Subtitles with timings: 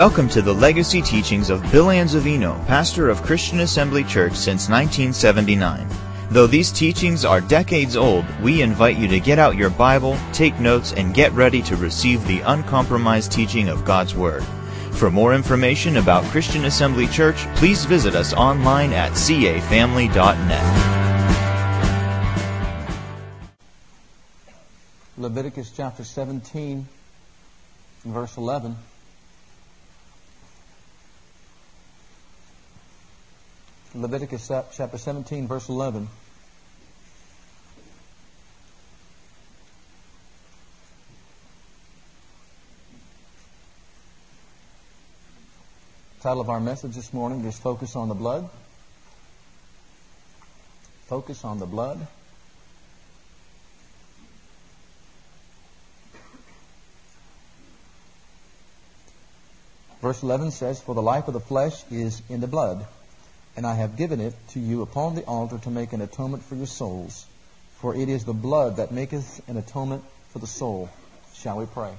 [0.00, 5.86] Welcome to the legacy teachings of Bill Anzavino, pastor of Christian Assembly Church since 1979.
[6.30, 10.58] Though these teachings are decades old, we invite you to get out your Bible, take
[10.58, 14.42] notes, and get ready to receive the uncompromised teaching of God's Word.
[14.94, 20.10] For more information about Christian Assembly Church, please visit us online at cafamily.net.
[25.18, 26.84] Leviticus chapter 17,
[28.04, 28.76] verse 11.
[33.96, 36.08] Leviticus chapter 17, verse 11.
[46.20, 48.50] Title of our message this morning is Focus on the Blood.
[51.06, 52.04] Focus on the Blood.
[60.02, 62.84] Verse 11 says, For the life of the flesh is in the blood
[63.56, 66.56] and I have given it to you upon the altar to make an atonement for
[66.56, 67.26] your souls.
[67.80, 70.90] For it is the blood that maketh an atonement for the soul.
[71.34, 71.92] Shall we pray?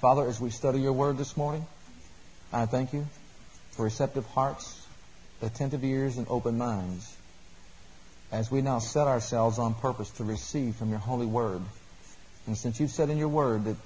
[0.00, 1.66] Father, as we study your word this morning,
[2.52, 3.06] I thank you
[3.72, 4.86] for receptive hearts,
[5.42, 7.16] attentive ears, and open minds.
[8.32, 11.62] As we now set ourselves on purpose to receive from your holy word,
[12.46, 13.76] and since you've said in your word that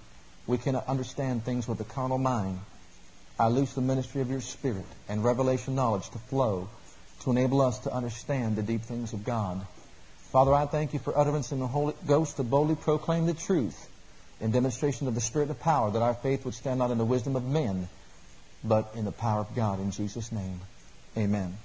[0.46, 2.60] we cannot understand things with the carnal mind,
[3.38, 6.68] I loose the ministry of your Spirit and revelation knowledge to flow
[7.20, 9.66] to enable us to understand the deep things of God.
[10.30, 13.88] Father, I thank you for utterance in the Holy Ghost to boldly proclaim the truth
[14.40, 17.04] in demonstration of the Spirit of power, that our faith would stand not in the
[17.04, 17.88] wisdom of men,
[18.62, 19.80] but in the power of God.
[19.80, 20.60] In Jesus' name,
[21.16, 21.56] amen.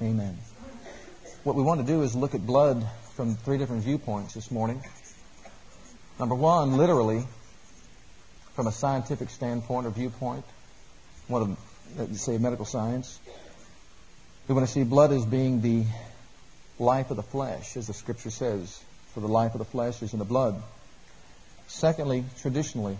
[0.00, 0.38] Amen.
[1.44, 4.82] What we want to do is look at blood from three different viewpoints this morning.
[6.18, 7.24] Number one, literally,
[8.54, 10.44] from a scientific standpoint or viewpoint
[11.28, 11.58] one of
[11.98, 13.20] let's say medical science.
[14.48, 15.84] We want to see blood as being the
[16.78, 18.82] life of the flesh, as the scripture says,
[19.14, 20.60] for the life of the flesh is in the blood.
[21.68, 22.98] Secondly, traditionally,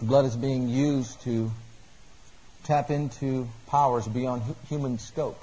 [0.00, 1.50] blood is being used to
[2.64, 5.40] tap into powers beyond human scope.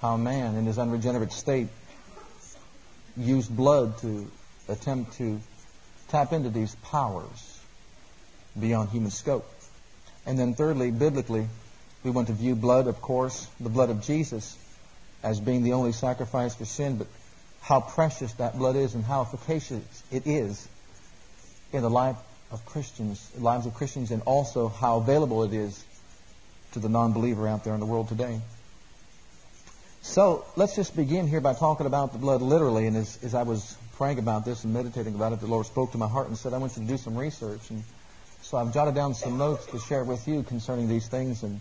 [0.00, 1.68] How man, in his unregenerate state,
[3.16, 4.30] used blood to
[4.68, 5.40] attempt to
[6.08, 7.60] tap into these powers
[8.58, 9.46] beyond human scope.
[10.26, 11.48] And then thirdly, biblically,
[12.04, 14.56] we want to view blood, of course, the blood of Jesus,
[15.22, 17.06] as being the only sacrifice for sin, but
[17.60, 20.66] how precious that blood is and how efficacious it is
[21.72, 22.16] in the life
[22.50, 25.84] of Christians, lives of Christians, and also how available it is
[26.72, 28.40] to the non-believer out there in the world today.
[30.02, 32.86] So let's just begin here by talking about the blood literally.
[32.86, 35.92] And as, as I was praying about this and meditating about it, the Lord spoke
[35.92, 37.70] to my heart and said, I want you to do some research.
[37.70, 37.84] And
[38.50, 41.60] so I've jotted down some notes to share with you concerning these things, and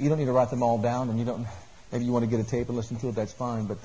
[0.00, 1.46] you don't need to write them all down, and you don't.
[1.92, 3.14] Maybe you want to get a tape and listen to it.
[3.14, 3.78] That's fine, but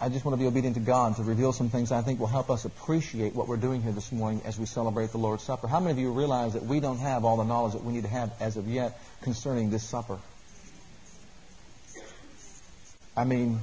[0.00, 2.26] I just want to be obedient to God to reveal some things I think will
[2.26, 5.68] help us appreciate what we're doing here this morning as we celebrate the Lord's Supper.
[5.68, 8.02] How many of you realize that we don't have all the knowledge that we need
[8.02, 10.18] to have as of yet concerning this supper?
[13.16, 13.60] I mean,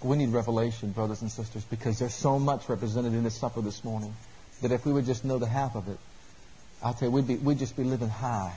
[0.00, 3.82] we need revelation, brothers and sisters, because there's so much represented in this supper this
[3.82, 4.14] morning
[4.60, 5.98] that if we would just know the half of it,
[6.82, 8.52] I tell you, we'd, be, we'd just be living high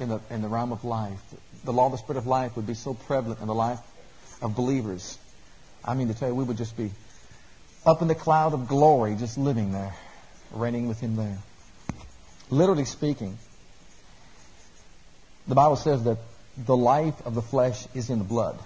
[0.00, 1.18] in the, in the realm of life.
[1.64, 3.80] The law of the Spirit of life would be so prevalent in the life
[4.40, 5.18] of believers.
[5.84, 6.90] I mean, to tell you, we would just be
[7.84, 9.94] up in the cloud of glory, just living there,
[10.52, 11.38] reigning with Him there.
[12.50, 13.36] Literally speaking,
[15.46, 16.18] the Bible says that
[16.56, 18.58] the life of the flesh is in the blood.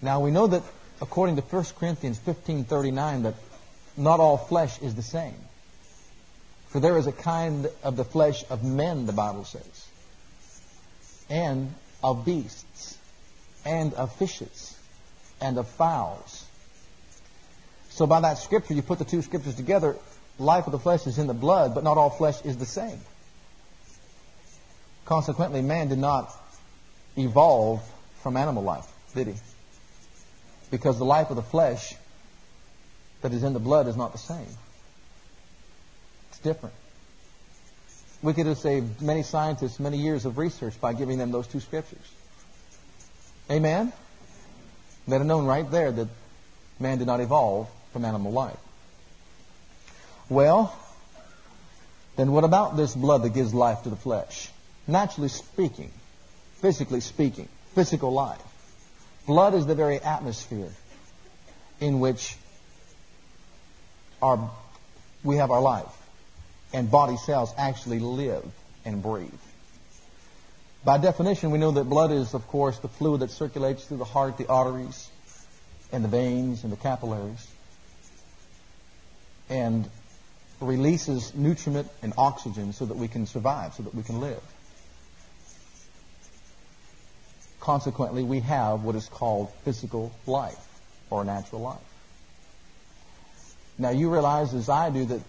[0.00, 0.62] Now, we know that
[1.00, 3.34] according to 1 Corinthians 15.39 that
[3.96, 5.34] not all flesh is the same.
[6.68, 9.88] For there is a kind of the flesh of men, the Bible says,
[11.30, 12.98] and of beasts,
[13.64, 14.76] and of fishes,
[15.40, 16.44] and of fowls.
[17.90, 19.96] So by that scripture, you put the two scriptures together,
[20.38, 23.00] life of the flesh is in the blood, but not all flesh is the same.
[25.06, 26.30] Consequently, man did not
[27.16, 27.82] evolve
[28.22, 29.34] from animal life, did he?
[30.70, 31.94] Because the life of the flesh
[33.22, 34.46] that is in the blood is not the same.
[36.38, 36.74] It's different.
[38.22, 41.58] We could have saved many scientists many years of research by giving them those two
[41.58, 41.98] scriptures.
[43.50, 43.92] Amen?
[45.08, 46.08] They'd have known right there that
[46.78, 48.58] man did not evolve from animal life.
[50.28, 50.76] Well,
[52.16, 54.48] then what about this blood that gives life to the flesh?
[54.86, 55.90] Naturally speaking,
[56.60, 58.42] physically speaking, physical life.
[59.26, 60.70] Blood is the very atmosphere
[61.80, 62.36] in which
[64.22, 64.50] our,
[65.24, 65.97] we have our life.
[66.72, 68.44] And body cells actually live
[68.84, 69.32] and breathe.
[70.84, 74.04] By definition, we know that blood is, of course, the fluid that circulates through the
[74.04, 75.08] heart, the arteries,
[75.92, 77.46] and the veins and the capillaries,
[79.48, 79.88] and
[80.60, 84.42] releases nutriment and oxygen so that we can survive, so that we can live.
[87.60, 90.58] Consequently, we have what is called physical life
[91.10, 91.78] or natural life.
[93.78, 95.20] Now, you realize, as I do, that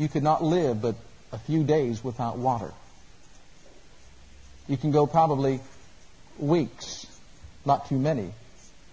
[0.00, 0.94] you could not live but
[1.30, 2.72] a few days without water.
[4.66, 5.60] You can go probably
[6.38, 7.06] weeks,
[7.66, 8.32] not too many,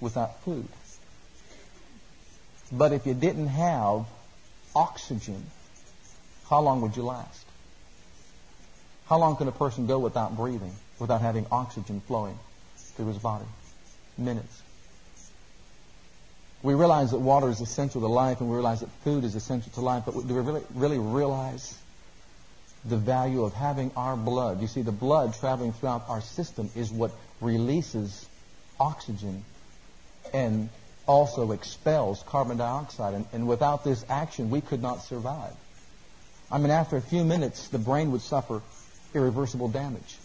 [0.01, 0.68] without food.
[2.74, 4.06] But if you didn't have
[4.75, 5.45] oxygen,
[6.50, 7.45] how long would you last?
[9.06, 12.38] How long can a person go without breathing, without having oxygen flowing
[12.98, 13.45] through his body?
[14.18, 14.62] Minutes.
[16.63, 19.71] We realize that water is essential to life, and we realize that food is essential
[19.74, 21.77] to life, but do we really, really realize
[22.83, 24.62] the value of having our blood?
[24.62, 27.12] You see, the blood traveling throughout our system is what
[27.42, 28.27] releases
[28.80, 29.44] oxygen
[30.33, 30.69] and
[31.07, 33.13] also expels carbon dioxide.
[33.13, 35.53] And, and without this action, we could not survive.
[36.51, 38.62] I mean, after a few minutes, the brain would suffer
[39.13, 40.18] irreversible damage.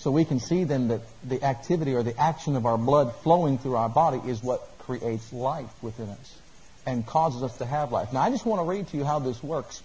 [0.00, 3.58] So we can see then that the activity or the action of our blood flowing
[3.58, 6.38] through our body is what creates life within us
[6.86, 8.10] and causes us to have life.
[8.10, 9.82] Now, I just want to read to you how this works.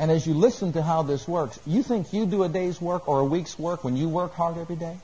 [0.00, 3.06] And as you listen to how this works, you think you do a day's work
[3.06, 4.96] or a week's work when you work hard every day?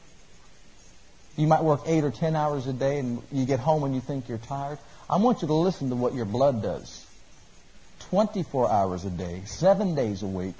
[1.36, 4.00] You might work eight or ten hours a day and you get home and you
[4.00, 4.78] think you're tired.
[5.08, 7.06] I want you to listen to what your blood does.
[8.10, 10.56] 24 hours a day, seven days a week,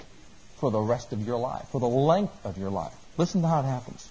[0.59, 2.95] for the rest of your life, for the length of your life.
[3.19, 4.07] Listen to how it happens.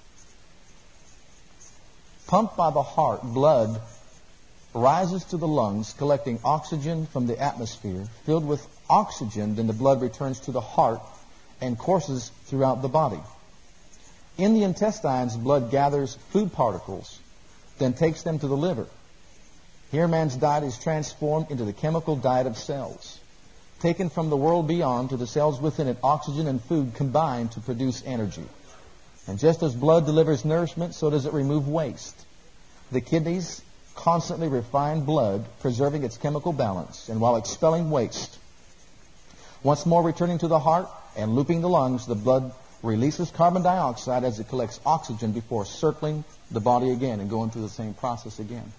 [2.26, 3.80] Pumped by the heart, blood
[4.74, 8.04] rises to the lungs, collecting oxygen from the atmosphere.
[8.26, 11.00] Filled with oxygen, then the blood returns to the heart
[11.58, 13.20] and courses throughout the body.
[14.36, 17.18] In the intestines, blood gathers food particles,
[17.78, 18.86] then takes them to the liver.
[19.90, 23.18] Here, man's diet is transformed into the chemical diet of cells.
[23.80, 27.60] Taken from the world beyond to the cells within it, oxygen and food combine to
[27.60, 28.44] produce energy.
[29.28, 32.16] And just as blood delivers nourishment, so does it remove waste.
[32.90, 33.60] The kidneys
[33.94, 38.38] constantly refine blood, preserving its chemical balance, and while expelling waste.
[39.62, 42.52] Once more returning to the heart and looping the lungs, the blood
[42.82, 47.62] releases carbon dioxide as it collects oxygen before circling the body again and going through
[47.62, 48.72] the same process again.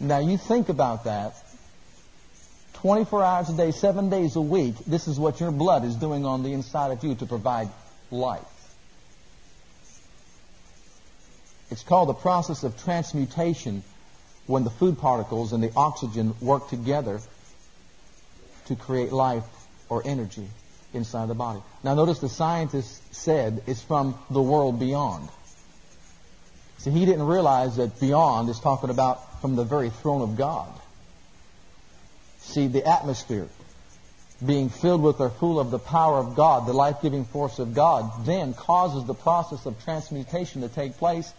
[0.00, 1.34] Now you think about that.
[2.74, 6.24] 24 hours a day, seven days a week, this is what your blood is doing
[6.24, 7.68] on the inside of you to provide
[8.10, 8.51] life.
[11.72, 13.82] It's called the process of transmutation
[14.46, 17.18] when the food particles and the oxygen work together
[18.66, 19.44] to create life
[19.88, 20.46] or energy
[20.92, 21.62] inside the body.
[21.82, 25.30] Now notice the scientist said it's from the world beyond.
[26.76, 30.70] See, he didn't realize that beyond is talking about from the very throne of God.
[32.40, 33.48] See, the atmosphere
[34.44, 38.26] being filled with or full of the power of God, the life-giving force of God,
[38.26, 41.32] then causes the process of transmutation to take place,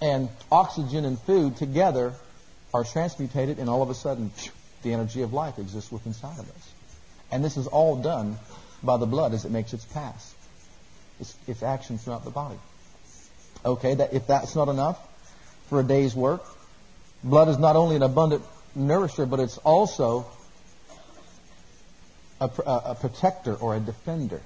[0.00, 2.14] and oxygen and food together
[2.72, 4.30] are transmutated, and all of a sudden,
[4.82, 6.72] the energy of life exists within inside of us.
[7.30, 8.38] And this is all done
[8.82, 10.34] by the blood as it makes its pass,
[11.20, 12.58] its, its action throughout the body.
[13.64, 14.98] Okay, that if that's not enough
[15.68, 16.42] for a day's work,
[17.22, 18.42] blood is not only an abundant
[18.74, 20.26] nourisher, but it's also
[22.40, 24.40] a, a, a protector or a defender.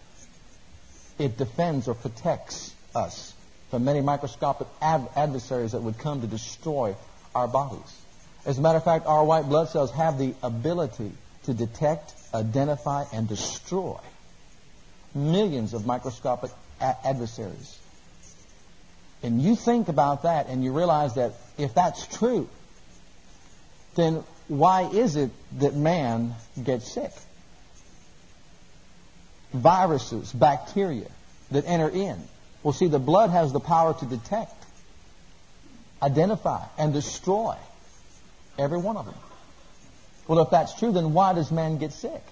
[1.18, 3.33] It defends or protects us
[3.74, 6.94] from many microscopic ad- adversaries that would come to destroy
[7.34, 8.00] our bodies.
[8.46, 11.10] As a matter of fact, our white blood cells have the ability
[11.46, 13.98] to detect, identify, and destroy
[15.12, 17.76] millions of microscopic adversaries.
[19.24, 22.48] And you think about that and you realize that if that's true,
[23.96, 27.10] then why is it that man gets sick?
[29.52, 31.10] Viruses, bacteria
[31.50, 32.22] that enter in.
[32.64, 34.54] Well, see, the blood has the power to detect,
[36.02, 37.56] identify, and destroy
[38.58, 39.14] every one of them.
[40.26, 42.22] Well, if that's true, then why does man get sick?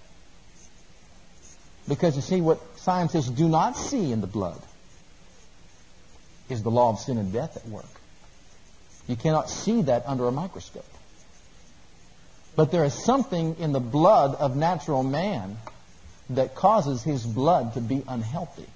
[1.86, 4.60] Because you see, what scientists do not see in the blood
[6.48, 7.84] is the law of sin and death at work.
[9.06, 10.84] You cannot see that under a microscope.
[12.56, 15.58] But there is something in the blood of natural man
[16.30, 18.66] that causes his blood to be unhealthy.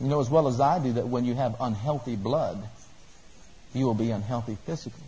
[0.00, 2.58] You know as well as I do that when you have unhealthy blood,
[3.74, 5.00] you will be unhealthy physically.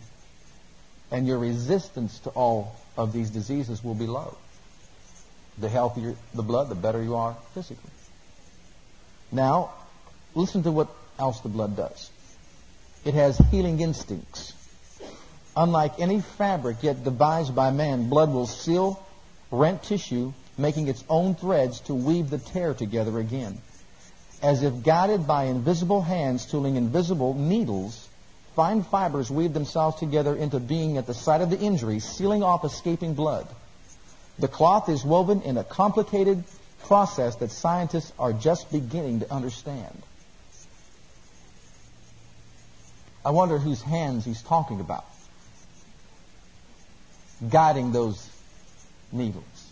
[1.11, 4.37] And your resistance to all of these diseases will be low.
[5.57, 7.91] The healthier the blood, the better you are physically.
[9.31, 9.71] Now,
[10.35, 12.11] listen to what else the blood does.
[13.03, 14.53] It has healing instincts.
[15.55, 19.03] Unlike any fabric yet devised by man, blood will seal
[19.51, 23.59] rent tissue, making its own threads to weave the tear together again.
[24.43, 28.09] As if guided by invisible hands tooling invisible needles,
[28.57, 32.65] fine fibers weave themselves together into being at the site of the injury, sealing off
[32.65, 33.47] escaping blood.
[34.37, 36.43] The cloth is woven in a complicated
[36.87, 40.03] process that scientists are just beginning to understand.
[43.25, 45.05] I wonder whose hands he's talking about.
[47.49, 48.29] Guiding those
[49.13, 49.71] needles.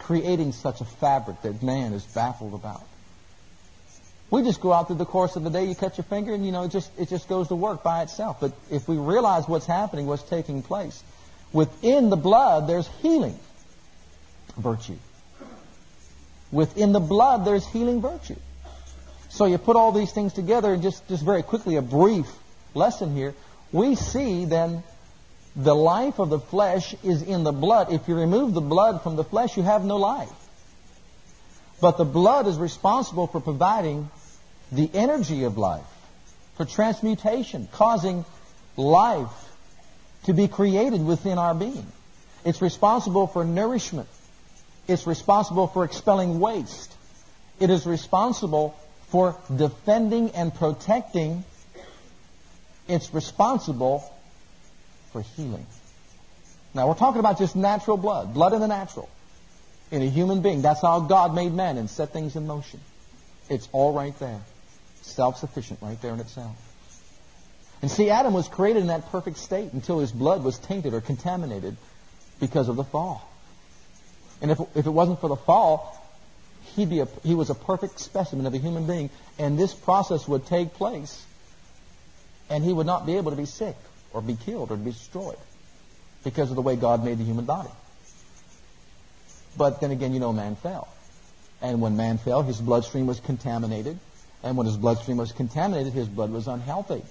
[0.00, 2.82] Creating such a fabric that man is baffled about.
[4.30, 6.46] We just go out through the course of the day, you cut your finger, and
[6.46, 8.38] you know, it just, it just goes to work by itself.
[8.40, 11.02] But if we realize what's happening, what's taking place,
[11.52, 13.38] within the blood, there's healing
[14.56, 14.96] virtue.
[16.52, 18.36] Within the blood, there's healing virtue.
[19.30, 22.26] So you put all these things together, and just, just very quickly, a brief
[22.74, 23.34] lesson here.
[23.72, 24.84] We see then
[25.56, 27.92] the life of the flesh is in the blood.
[27.92, 30.30] If you remove the blood from the flesh, you have no life.
[31.80, 34.08] But the blood is responsible for providing
[34.72, 35.84] the energy of life,
[36.56, 38.24] for transmutation, causing
[38.76, 39.28] life
[40.24, 41.86] to be created within our being.
[42.44, 44.08] It's responsible for nourishment.
[44.88, 46.92] It's responsible for expelling waste.
[47.58, 48.74] It is responsible
[49.08, 51.44] for defending and protecting.
[52.88, 54.04] It's responsible
[55.12, 55.66] for healing.
[56.72, 59.08] Now, we're talking about just natural blood, blood in the natural,
[59.90, 60.62] in a human being.
[60.62, 62.80] That's how God made man and set things in motion.
[63.48, 64.40] It's all right there.
[65.10, 66.56] Self sufficient right there in itself.
[67.82, 71.00] And see, Adam was created in that perfect state until his blood was tainted or
[71.00, 71.76] contaminated
[72.38, 73.26] because of the fall.
[74.42, 75.96] And if, if it wasn't for the fall,
[76.76, 80.28] he'd be a, he was a perfect specimen of a human being, and this process
[80.28, 81.24] would take place,
[82.48, 83.76] and he would not be able to be sick
[84.12, 85.38] or be killed or be destroyed
[86.24, 87.70] because of the way God made the human body.
[89.56, 90.88] But then again, you know, man fell.
[91.62, 93.98] And when man fell, his bloodstream was contaminated.
[94.42, 97.02] And when his bloodstream was contaminated, his blood was unhealthy.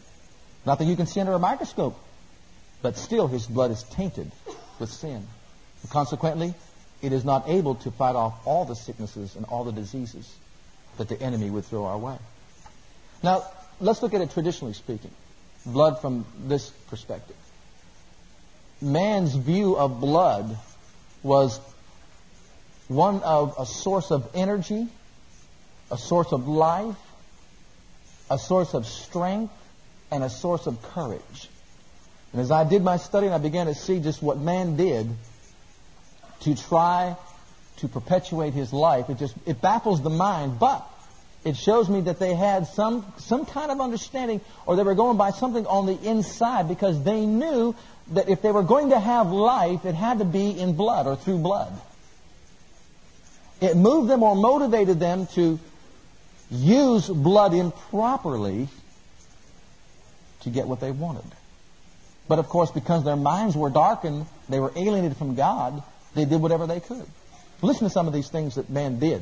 [0.65, 1.97] Not that you can see under a microscope.
[2.81, 4.31] But still, his blood is tainted
[4.79, 5.27] with sin.
[5.81, 6.53] And consequently,
[7.01, 10.33] it is not able to fight off all the sicknesses and all the diseases
[10.97, 12.17] that the enemy would throw our way.
[13.21, 13.43] Now,
[13.79, 15.11] let's look at it traditionally speaking
[15.65, 17.35] blood from this perspective.
[18.81, 20.57] Man's view of blood
[21.21, 21.59] was
[22.87, 24.87] one of a source of energy,
[25.91, 26.95] a source of life,
[28.29, 29.53] a source of strength,
[30.11, 31.49] and a source of courage.
[32.31, 35.09] And as I did my study and I began to see just what man did
[36.41, 37.15] to try
[37.77, 40.85] to perpetuate his life, it just it baffles the mind, but
[41.43, 45.17] it shows me that they had some, some kind of understanding or they were going
[45.17, 47.75] by something on the inside because they knew
[48.11, 51.15] that if they were going to have life, it had to be in blood or
[51.15, 51.71] through blood.
[53.61, 55.59] It moved them or motivated them to
[56.51, 58.67] use blood improperly
[60.41, 61.25] to get what they wanted.
[62.27, 65.81] But of course, because their minds were darkened, they were alienated from God,
[66.15, 67.05] they did whatever they could.
[67.61, 69.21] Listen to some of these things that man did.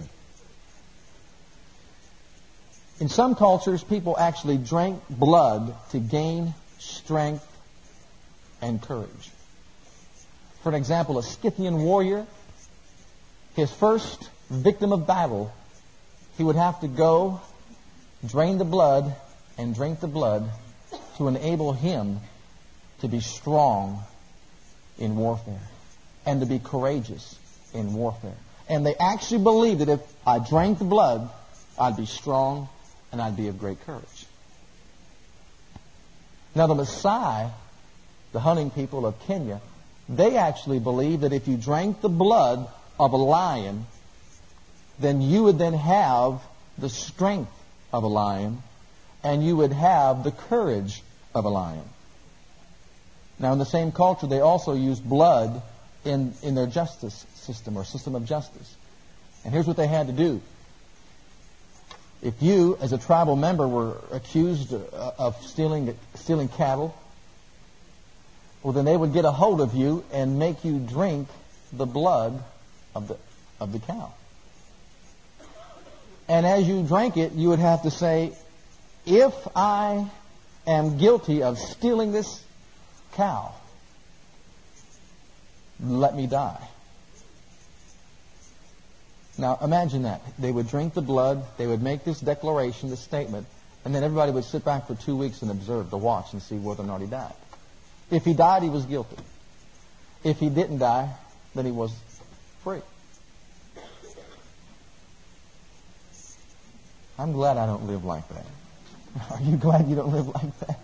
[3.00, 7.46] In some cultures, people actually drank blood to gain strength
[8.62, 9.32] and courage.
[10.64, 12.26] For an example, a Scythian warrior,
[13.56, 15.52] his first victim of battle,
[16.38, 17.42] he would have to go
[18.26, 19.16] drain the blood
[19.58, 20.50] and drink the blood
[21.18, 22.20] to enable him
[23.02, 24.04] to be strong
[24.98, 25.62] in warfare
[26.26, 27.38] and to be courageous
[27.74, 28.36] in warfare.
[28.70, 31.30] And they actually believed that if I drank the blood,
[31.80, 32.70] I'd be strong
[33.12, 34.26] and I'd be of great courage.
[36.54, 37.52] Now, the Maasai,
[38.32, 39.62] the hunting people of Kenya,
[40.10, 42.68] they actually believe that if you drank the blood
[43.00, 43.86] of a lion,
[45.00, 46.42] then you would then have
[46.78, 47.52] the strength
[47.94, 48.62] of a lion
[49.24, 51.02] and you would have the courage
[51.34, 51.84] of a lion.
[53.40, 55.62] Now, in the same culture, they also use blood
[56.06, 58.76] in, in their justice system or system of justice.
[59.44, 60.42] And here's what they had to do
[62.22, 66.96] if you, as a tribal member, were accused uh, of stealing, stealing cattle,
[68.64, 71.28] well, then they would get a hold of you and make you drink
[71.72, 72.44] the blood
[72.96, 73.18] of the,
[73.60, 74.14] of the cow.
[76.28, 78.34] And as you drank it, you would have to say,
[79.06, 80.10] if I
[80.66, 82.44] am guilty of stealing this
[83.14, 83.54] cow,
[85.82, 86.68] let me die.
[89.38, 90.22] Now imagine that.
[90.40, 93.48] They would drink the blood, they would make this declaration, this statement,
[93.86, 96.58] and then everybody would sit back for two weeks and observe, to watch and see
[96.58, 97.36] whether or not he died.
[98.10, 99.18] If he died, he was guilty.
[100.24, 101.14] If he didn't die,
[101.56, 101.94] then he was
[102.64, 102.82] free.
[107.20, 108.46] I'm glad I don't live like that.
[109.32, 110.80] Are you glad you don't live like that?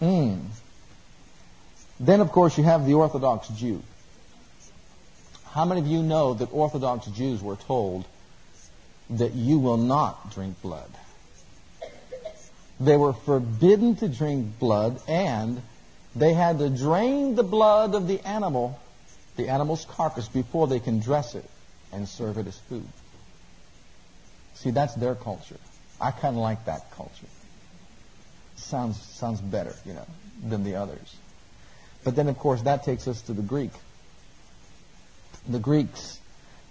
[0.00, 0.44] Mm.
[2.00, 3.82] Then, of course, you have the Orthodox Jew.
[5.52, 8.04] How many of you know that Orthodox Jews were told
[9.10, 10.90] that you will not drink blood?
[12.80, 15.62] They were forbidden to drink blood, and
[16.16, 18.80] they had to drain the blood of the animal,
[19.36, 21.48] the animal's carcass, before they can dress it
[21.92, 22.88] and serve it as food.
[24.54, 25.58] See, that's their culture.
[26.00, 27.26] I kind of like that culture.
[28.56, 30.06] Sounds sounds better, you know,
[30.44, 31.16] than the others.
[32.04, 33.70] But then, of course, that takes us to the Greek.
[35.48, 36.20] The Greeks,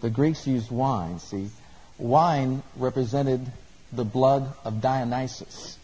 [0.01, 1.19] the Greeks used wine.
[1.19, 1.49] See,
[1.97, 3.51] wine represented
[3.91, 5.77] the blood of Dionysus,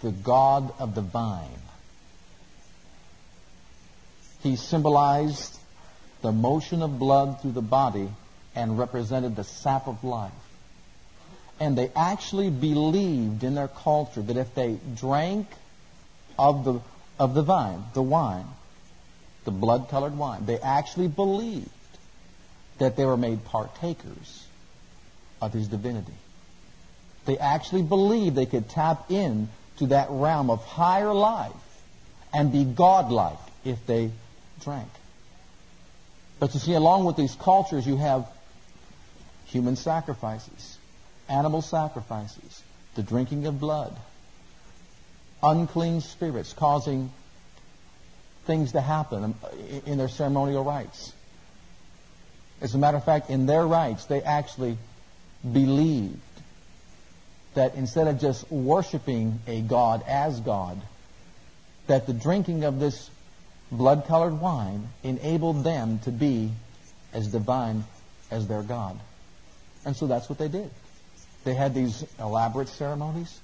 [0.00, 1.48] the god of the vine.
[4.42, 5.58] He symbolized
[6.22, 8.08] the motion of blood through the body
[8.54, 10.32] and represented the sap of life.
[11.60, 15.46] And they actually believed in their culture that if they drank
[16.38, 16.80] of the,
[17.18, 18.46] of the vine, the wine,
[19.44, 21.68] the blood colored wine, they actually believed
[22.78, 24.46] that they were made partakers
[25.40, 26.14] of his divinity.
[27.26, 29.48] They actually believed they could tap in
[29.78, 31.52] to that realm of higher life
[32.32, 34.10] and be godlike if they
[34.60, 34.88] drank.
[36.42, 38.26] But you see, along with these cultures, you have
[39.44, 40.76] human sacrifices,
[41.28, 42.64] animal sacrifices,
[42.96, 43.96] the drinking of blood,
[45.40, 47.12] unclean spirits causing
[48.44, 49.36] things to happen
[49.86, 51.12] in their ceremonial rites.
[52.60, 54.78] As a matter of fact, in their rites, they actually
[55.44, 56.18] believed
[57.54, 60.82] that instead of just worshiping a God as God,
[61.86, 63.08] that the drinking of this
[63.72, 66.52] blood colored wine enabled them to be
[67.12, 67.84] as divine
[68.30, 69.00] as their God.
[69.84, 70.70] And so that's what they did.
[71.44, 73.40] They had these elaborate ceremonies,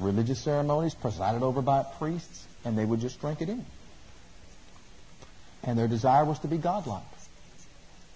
[0.00, 3.64] religious ceremonies presided over by priests, and they would just drink it in.
[5.62, 7.02] And their desire was to be godlike,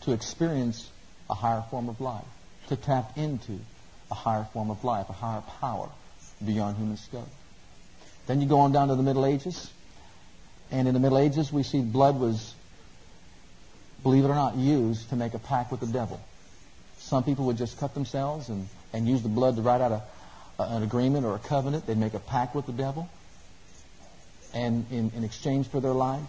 [0.03, 0.91] to experience
[1.29, 2.25] a higher form of life,
[2.69, 3.61] to tap into
[4.11, 5.91] a higher form of life, a higher power
[6.45, 7.29] beyond human scope.
[8.27, 9.71] Then you go on down to the Middle Ages,
[10.75, 12.53] and in the Middle Ages we see blood was,
[14.03, 16.21] believe it or not, used to make a pact with the devil.
[16.99, 20.63] Some people would just cut themselves and, and use the blood to write out a,
[20.63, 21.87] an agreement or a covenant.
[21.87, 23.09] They'd make a pact with the devil.
[24.53, 26.23] And in, in exchange for their life,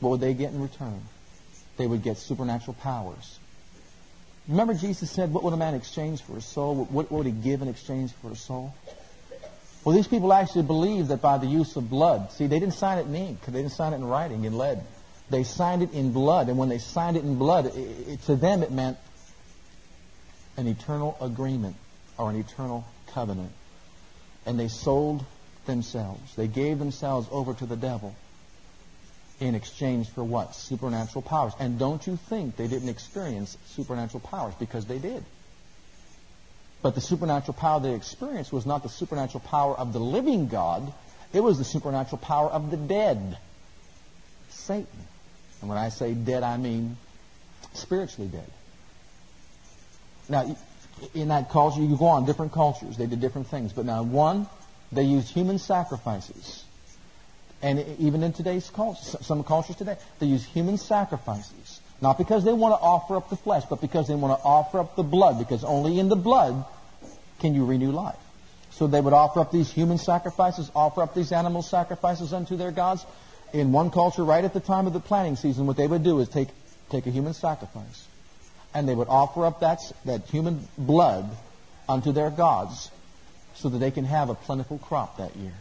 [0.00, 1.02] what would they get in return?
[1.76, 3.38] They would get supernatural powers.
[4.48, 6.74] Remember, Jesus said, What would a man exchange for a soul?
[6.74, 8.74] What, what would he give in exchange for a soul?
[9.84, 12.98] Well, these people actually believed that by the use of blood, see, they didn't sign
[12.98, 14.82] it in ink, they didn't sign it in writing, in lead.
[15.30, 18.36] They signed it in blood, and when they signed it in blood, it, it, to
[18.36, 18.96] them it meant
[20.56, 21.76] an eternal agreement
[22.16, 23.52] or an eternal covenant.
[24.46, 25.24] And they sold
[25.66, 26.34] themselves.
[26.34, 28.14] They gave themselves over to the devil
[29.40, 30.54] in exchange for what?
[30.54, 31.52] Supernatural powers.
[31.60, 34.54] And don't you think they didn't experience supernatural powers?
[34.58, 35.24] Because they did.
[36.80, 40.92] But the supernatural power they experienced was not the supernatural power of the living God,
[41.32, 43.38] it was the supernatural power of the dead.
[44.50, 44.86] Satan.
[45.60, 46.96] And when I say dead, I mean
[47.74, 48.50] spiritually dead.
[50.28, 50.56] Now,
[51.14, 53.72] in that culture, you go on, different cultures, they did different things.
[53.72, 54.46] But now, one,
[54.92, 56.64] they used human sacrifices.
[57.60, 61.77] And even in today's culture, some cultures today, they use human sacrifices.
[62.00, 64.78] Not because they want to offer up the flesh, but because they want to offer
[64.78, 66.64] up the blood, because only in the blood
[67.40, 68.16] can you renew life.
[68.70, 72.70] So they would offer up these human sacrifices, offer up these animal sacrifices unto their
[72.70, 73.04] gods.
[73.52, 76.20] In one culture, right at the time of the planting season, what they would do
[76.20, 76.48] is take,
[76.90, 78.06] take a human sacrifice
[78.74, 81.28] and they would offer up that, that human blood
[81.88, 82.90] unto their gods
[83.54, 85.54] so that they can have a plentiful crop that year.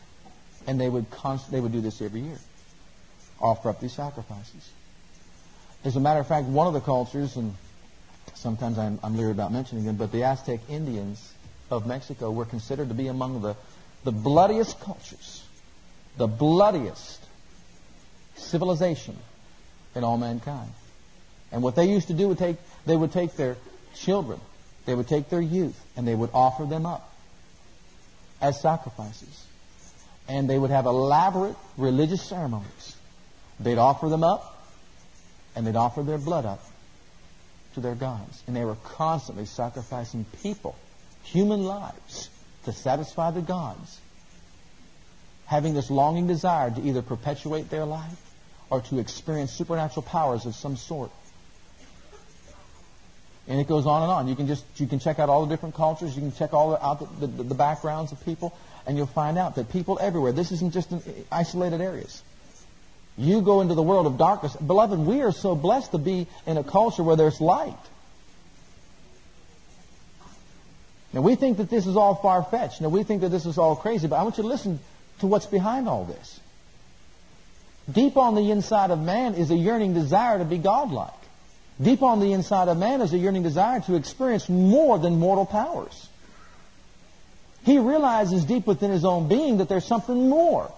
[0.68, 2.38] And they would, const- they would do this every year.
[3.40, 4.70] Offer up these sacrifices.
[5.84, 7.56] As a matter of fact, one of the cultures, and
[8.36, 11.34] sometimes I'm, I'm leery about mentioning them, but the Aztec Indians
[11.70, 13.56] of Mexico were considered to be among the,
[14.04, 15.44] the bloodiest cultures,
[16.18, 17.24] the bloodiest
[18.36, 19.18] civilization
[19.96, 20.72] in all mankind.
[21.52, 23.56] And what they used to do would take they would take their
[23.96, 24.40] children,
[24.86, 27.12] they would take their youth, and they would offer them up
[28.42, 29.46] as sacrifices.
[30.28, 32.96] and they would have elaborate religious ceremonies.
[33.60, 34.57] They'd offer them up,
[35.58, 36.64] and they'd offer their blood up
[37.74, 38.44] to their gods.
[38.46, 40.76] And they were constantly sacrificing people,
[41.24, 42.30] human lives,
[42.66, 44.00] to satisfy the gods,
[45.48, 48.22] having this longing desire to either perpetuate their life
[48.70, 51.10] or to experience supernatural powers of some sort.
[53.48, 54.28] And it goes on and on.
[54.28, 56.16] You can just you can check out all the different cultures.
[56.16, 59.40] You can check all the, out the, the, the backgrounds of people, and you'll find
[59.40, 60.34] out that people everywhere.
[60.34, 62.22] This isn't just in isolated areas.
[63.18, 64.56] You go into the world of darkness.
[64.56, 67.74] Beloved, we are so blessed to be in a culture where there's light.
[71.14, 72.80] Now, we think that this is all far fetched.
[72.80, 74.80] Now, we think that this is all crazy, but I want you to listen
[75.20, 76.40] to what's behind all this.
[77.92, 81.14] Deep on the inside of man is a yearning desire to be godlike.
[81.82, 85.46] Deep on the inside of man is a yearning desire to experience more than mortal
[85.46, 86.08] powers.
[87.64, 90.72] He realizes deep within his own being that there's something more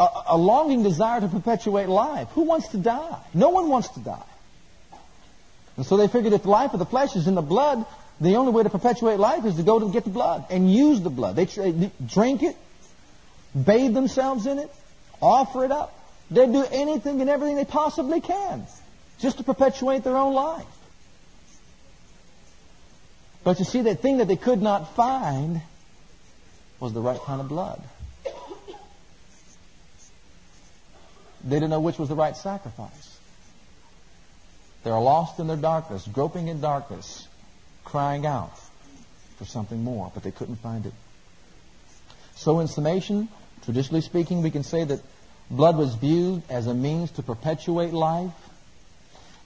[0.00, 2.28] a, a longing desire to perpetuate life.
[2.30, 3.18] Who wants to die?
[3.34, 4.30] No one wants to die.
[5.76, 7.84] And so they figured if the life of the flesh is in the blood,
[8.20, 11.00] the only way to perpetuate life is to go to get the blood and use
[11.00, 11.36] the blood.
[11.36, 12.56] They, they drink it,
[13.54, 14.70] bathe themselves in it,
[15.20, 15.96] offer it up.
[16.30, 18.66] They'd do anything and everything they possibly can
[19.20, 20.66] just to perpetuate their own life.
[23.42, 25.60] But you see, that thing that they could not find
[26.78, 27.82] was the right kind of blood.
[31.44, 33.18] They didn't know which was the right sacrifice.
[34.82, 37.26] They're lost in their darkness, groping in darkness,
[37.84, 38.58] crying out
[39.36, 40.92] for something more, but they couldn't find it.
[42.34, 43.28] So, in summation,
[43.64, 45.00] traditionally speaking, we can say that
[45.50, 48.32] blood was viewed as a means to perpetuate life.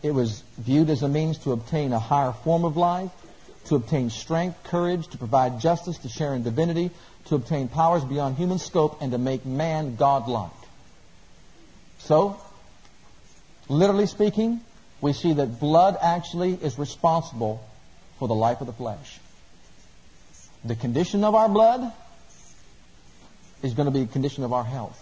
[0.03, 3.11] It was viewed as a means to obtain a higher form of life,
[3.67, 6.91] to obtain strength, courage, to provide justice, to share in divinity,
[7.27, 10.51] to obtain powers beyond human scope, and to make man godlike.
[12.05, 12.37] So,
[13.67, 14.61] literally speaking,
[15.01, 17.67] we see that blood actually is responsible
[18.19, 19.19] for the life of the flesh.
[20.67, 21.93] The condition of our blood
[23.63, 25.01] is going to be a condition of our health.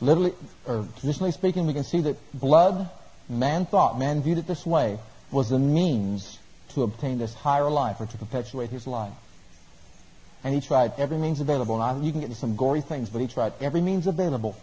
[0.00, 0.34] Literally,
[0.68, 2.88] or traditionally speaking, we can see that blood,
[3.28, 5.00] man thought, man viewed it this way,
[5.32, 6.38] was a means
[6.74, 9.14] to obtain this higher life or to perpetuate his life.
[10.44, 11.78] And he tried every means available.
[11.78, 14.56] Now, you can get into some gory things, but he tried every means available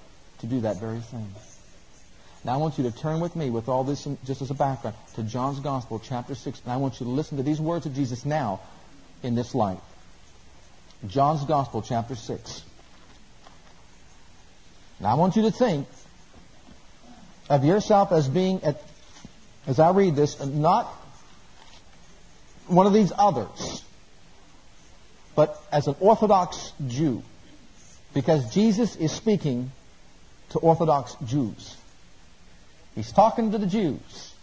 [0.44, 1.34] to do that very thing.
[2.44, 4.54] Now I want you to turn with me, with all this in, just as a
[4.54, 6.62] background, to John's Gospel, chapter 6.
[6.66, 8.60] And I want you to listen to these words of Jesus now
[9.24, 9.80] in this light.
[11.08, 12.64] John's Gospel, chapter 6.
[15.00, 15.88] Now I want you to think
[17.50, 18.84] of yourself as being, at,
[19.66, 20.88] as I read this, not
[22.68, 23.82] one of these others,
[25.36, 27.24] but as an Orthodox Jew.
[28.14, 29.72] Because Jesus is speaking
[30.54, 31.76] to Orthodox Jews.
[32.96, 34.34] He's talking to the Jews.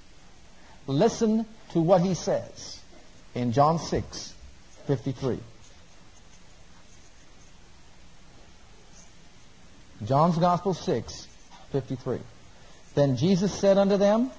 [0.86, 2.80] Listen to what he says
[3.34, 4.34] in John 6,
[4.86, 5.38] 53.
[10.04, 11.28] John's Gospel 6,
[11.72, 12.18] 53.
[12.94, 14.30] Then Jesus said unto them,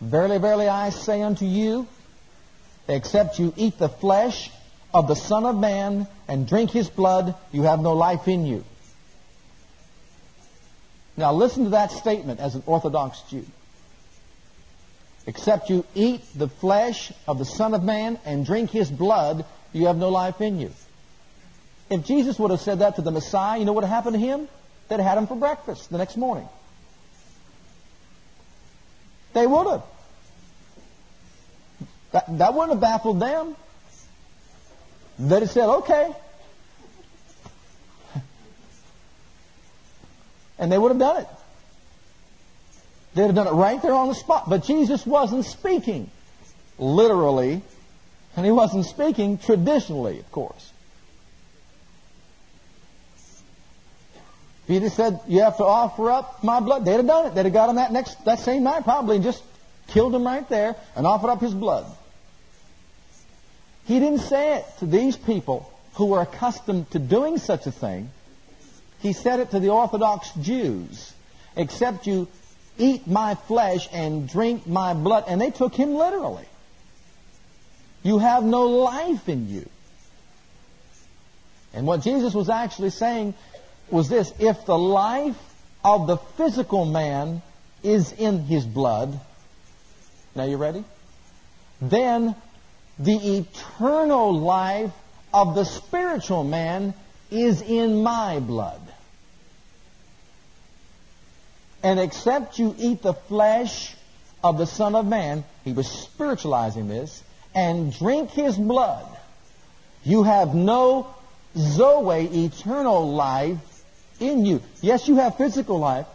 [0.00, 1.86] Verily, verily, I say unto you,
[2.88, 4.50] except you eat the flesh
[4.92, 8.64] of the Son of Man and drink his blood, you have no life in you.
[11.16, 13.44] Now listen to that statement as an Orthodox Jew.
[15.26, 19.86] Except you eat the flesh of the Son of Man and drink his blood, you
[19.86, 20.70] have no life in you.
[21.90, 24.48] If Jesus would have said that to the Messiah, you know what happened to him?
[24.88, 26.48] They'd had him for breakfast the next morning.
[29.32, 29.82] They would have.
[32.12, 33.54] That, that wouldn't have baffled them.
[35.18, 36.12] They'd have said, okay,
[40.60, 41.28] and they would have done it.
[43.14, 44.48] They'd have done it right there on the spot.
[44.48, 46.10] But Jesus wasn't speaking
[46.78, 47.62] literally,
[48.36, 50.72] and he wasn't speaking traditionally, of course.
[54.64, 57.34] If he just said, you have to offer up my blood, they'd have done it.
[57.34, 59.42] They'd have got him that next, that same night probably and just
[59.88, 61.86] killed him right there and offered up his blood.
[63.86, 68.10] He didn't say it to these people who were accustomed to doing such a thing.
[69.00, 71.12] He said it to the Orthodox Jews,
[71.56, 72.28] except you
[72.78, 75.24] eat my flesh and drink my blood.
[75.26, 76.46] And they took him literally.
[78.02, 79.68] You have no life in you.
[81.72, 83.34] And what Jesus was actually saying
[83.90, 85.38] was this if the life
[85.84, 87.42] of the physical man
[87.82, 89.18] is in his blood,
[90.34, 90.84] now you ready?
[91.80, 92.34] Then
[92.98, 94.92] the eternal life
[95.32, 96.94] of the spiritual man
[97.30, 98.80] is in my blood.
[101.82, 103.94] And except you eat the flesh
[104.42, 107.22] of the Son of Man, he was spiritualizing this,
[107.54, 109.06] and drink his blood,
[110.04, 111.14] you have no
[111.56, 113.58] Zoe, eternal life
[114.20, 114.62] in you.
[114.82, 116.06] Yes, you have physical life,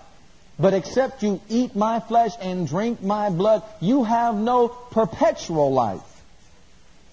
[0.57, 6.01] but except you eat my flesh and drink my blood, you have no perpetual life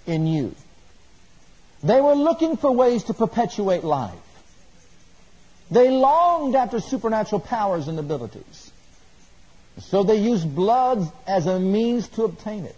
[0.06, 0.54] in you.
[1.82, 4.14] They were looking for ways to perpetuate life.
[5.72, 8.70] They longed after supernatural powers and abilities.
[9.78, 12.76] So they used blood as a means to obtain it.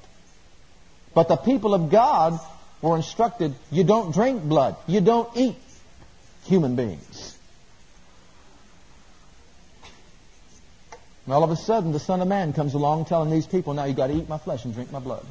[1.12, 2.38] But the people of God
[2.82, 4.76] were instructed, you don't drink blood.
[4.86, 5.56] You don't eat
[6.44, 7.36] human beings.
[11.24, 13.86] And all of a sudden, the Son of Man comes along telling these people, now
[13.86, 15.26] you've got to eat my flesh and drink my blood.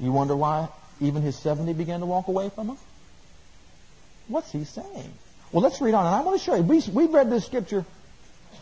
[0.00, 0.68] You wonder why
[1.00, 2.78] even his 70 began to walk away from him?
[4.32, 5.12] What's he saying?
[5.52, 6.06] Well, let's read on.
[6.06, 6.62] And I want to show you.
[6.62, 7.84] We, we've read this scripture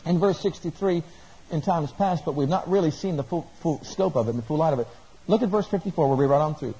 [0.04, 1.04] in verse 63
[1.52, 4.42] in times past, but we've not really seen the full, full scope of it the
[4.42, 4.88] full light of it.
[5.28, 6.08] Look at verse 54.
[6.08, 6.74] We'll read right on through.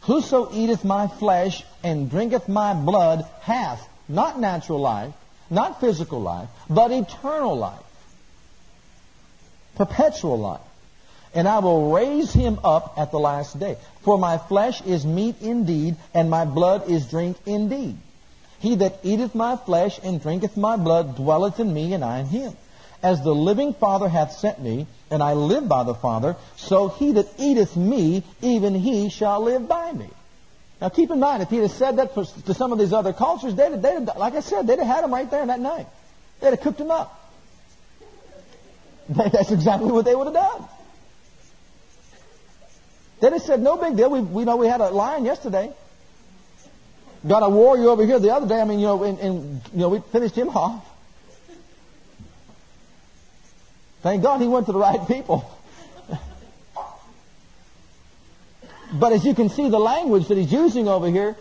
[0.00, 5.14] Whoso eateth my flesh and drinketh my blood hath not natural life,
[5.48, 7.78] not physical life, but eternal life.
[9.76, 10.60] Perpetual life.
[11.34, 13.76] And I will raise him up at the last day.
[14.02, 17.96] For my flesh is meat indeed, and my blood is drink indeed.
[18.64, 22.26] He that eateth my flesh and drinketh my blood dwelleth in me, and I in
[22.26, 22.56] him.
[23.02, 27.12] As the living Father hath sent me, and I live by the Father, so he
[27.12, 30.08] that eateth me, even he shall live by me.
[30.80, 33.54] Now keep in mind, if he had said that to some of these other cultures,
[33.54, 35.86] they'd, they'd, like I said, they'd have had him right there that night.
[36.40, 37.20] They'd have cooked him up.
[39.10, 40.64] That's exactly what they would have done.
[43.20, 44.08] They'd have said, no big deal.
[44.08, 45.70] We, we know we had a lion yesterday.
[47.26, 48.60] Got a warrior over here the other day.
[48.60, 50.84] I mean, you know, and, and you know, we finished him off.
[54.02, 55.50] Thank God he went to the right people.
[58.92, 61.34] but as you can see the language that he's using over here,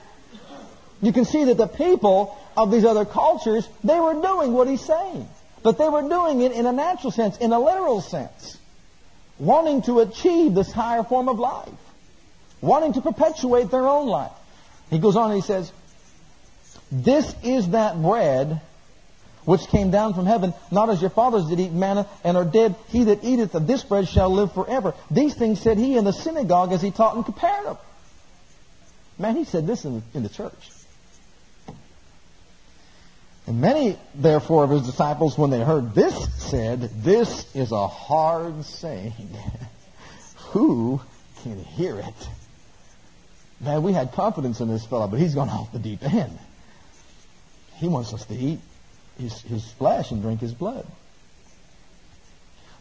[1.02, 4.86] you can see that the people of these other cultures, they were doing what he's
[4.86, 5.28] saying.
[5.64, 8.58] But they were doing it in a natural sense, in a literal sense.
[9.38, 11.68] Wanting to achieve this higher form of life.
[12.62, 14.32] Wanting to perpetuate their own life.
[14.94, 15.72] He goes on and he says,
[16.92, 18.62] This is that bread
[19.46, 22.76] which came down from heaven, not as your fathers did eat manna and are dead.
[22.88, 24.94] He that eateth of this bread shall live forever.
[25.12, 27.78] These things said he in the synagogue as he taught in Capernaum.
[29.18, 30.72] Man, he said this in, in the church.
[33.46, 38.64] And many, therefore, of his disciples, when they heard this, said, This is a hard
[38.64, 39.14] saying.
[40.52, 41.02] Who
[41.42, 42.28] can hear it?
[43.64, 46.38] Man, we had confidence in this fellow, but he's gone off the deep end.
[47.76, 48.60] He wants us to eat
[49.18, 50.86] his, his flesh and drink his blood.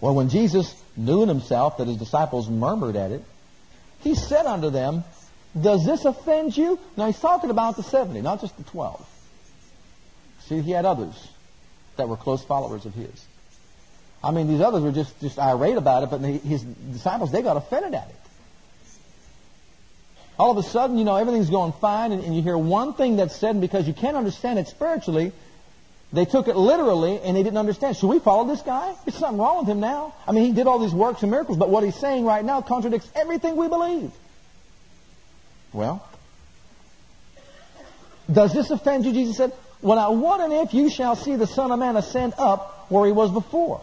[0.00, 3.24] Well, when Jesus knew in himself that his disciples murmured at it,
[4.00, 5.04] he said unto them,
[5.58, 6.78] Does this offend you?
[6.96, 9.08] Now he's talking about the 70, not just the 12.
[10.40, 11.28] See, he had others
[11.96, 13.24] that were close followers of his.
[14.24, 17.56] I mean, these others were just, just irate about it, but his disciples, they got
[17.56, 18.16] offended at it.
[20.42, 23.14] All of a sudden, you know, everything's going fine, and, and you hear one thing
[23.14, 25.30] that's said, and because you can't understand it spiritually,
[26.12, 27.96] they took it literally and they didn't understand.
[27.96, 28.92] Should we follow this guy?
[29.04, 30.16] There's something wrong with him now.
[30.26, 32.60] I mean, he did all these works and miracles, but what he's saying right now
[32.60, 34.10] contradicts everything we believe.
[35.72, 36.04] Well,
[38.30, 39.12] does this offend you?
[39.12, 42.34] Jesus said, Well, now, what and if you shall see the Son of Man ascend
[42.36, 43.80] up where he was before?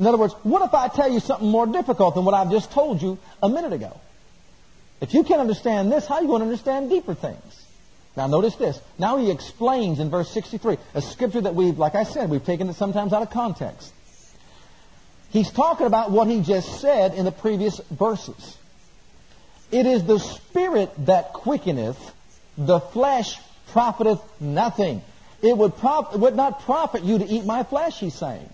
[0.00, 2.72] In other words, what if I tell you something more difficult than what I've just
[2.72, 4.00] told you a minute ago?
[5.00, 7.64] If you can't understand this, how are you going to understand deeper things?
[8.16, 8.80] Now notice this.
[8.98, 12.68] Now he explains in verse 63, a scripture that we've, like I said, we've taken
[12.68, 13.92] it sometimes out of context.
[15.30, 18.56] He's talking about what he just said in the previous verses.
[19.70, 22.14] It is the spirit that quickeneth,
[22.56, 23.38] the flesh
[23.72, 25.02] profiteth nothing.
[25.42, 28.48] It would, prof- would not profit you to eat my flesh, he's saying.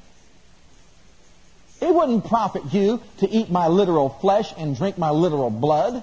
[1.80, 6.02] It wouldn't profit you to eat my literal flesh and drink my literal blood.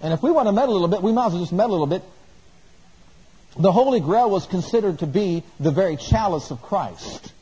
[0.00, 1.72] And if we want to meddle a little bit, we might as well just meddle
[1.72, 2.02] a little bit.
[3.58, 7.32] The Holy Grail was considered to be the very chalice of Christ.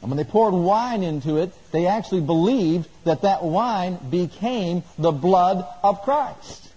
[0.00, 5.12] And when they poured wine into it, they actually believed that that wine became the
[5.12, 6.68] blood of Christ.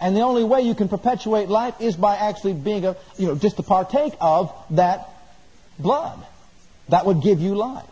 [0.00, 3.36] And the only way you can perpetuate life is by actually being a, you know,
[3.36, 5.08] just to partake of that
[5.78, 6.18] blood.
[6.88, 7.86] That would give you life.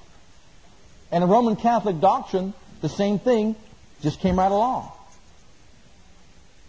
[1.13, 3.57] And in Roman Catholic doctrine, the same thing
[4.03, 4.91] Just came right along.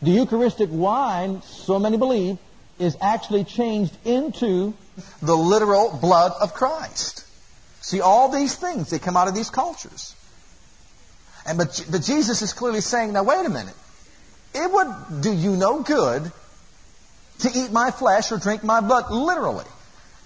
[0.02, 2.38] The Eucharistic wine, so many believe,
[2.80, 4.74] is actually changed into
[5.22, 7.26] the literal blood of Christ.
[7.82, 10.16] See, all these things, they come out of these cultures.
[11.46, 13.76] And but, but Jesus is clearly saying, now wait a minute.
[14.54, 16.32] It would do you no good
[17.40, 19.66] to eat my flesh or drink my blood, literally.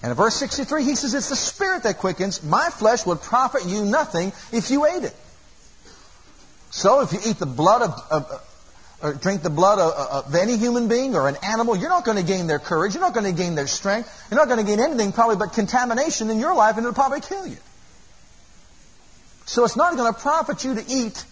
[0.02, 2.44] And in verse 63, he says, It's the Spirit that quickens.
[2.44, 5.16] My flesh would profit you nothing if you ate it.
[6.72, 8.45] So if you eat the blood of, of
[9.06, 12.06] or drink the blood of, uh, of, any human being or an animal, you're not
[12.06, 12.96] going to gain their courage.
[12.96, 14.10] You're not going to gain their strength.
[14.32, 17.22] You're not going to gain anything probably but contamination in your life and it'll probably
[17.22, 17.58] kill you.
[19.46, 21.24] So it's not going to profit you to eat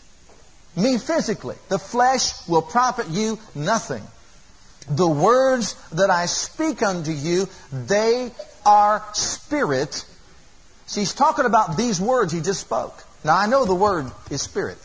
[0.77, 1.55] me physically.
[1.69, 4.03] The flesh will profit you nothing.
[4.87, 8.31] The words that I speak unto you, they
[8.67, 10.05] are spirit.
[10.85, 13.03] See, he's talking about these words he just spoke.
[13.23, 14.77] Now I know the word is spirit.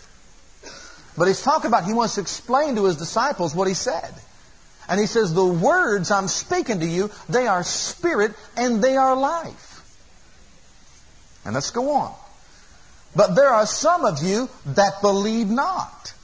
[1.18, 4.14] But he's talking about, he wants to explain to his disciples what he said.
[4.88, 9.16] And he says, the words I'm speaking to you, they are spirit and they are
[9.16, 9.83] life.
[11.44, 12.14] And let's go on.
[13.16, 16.14] But there are some of you that believe not.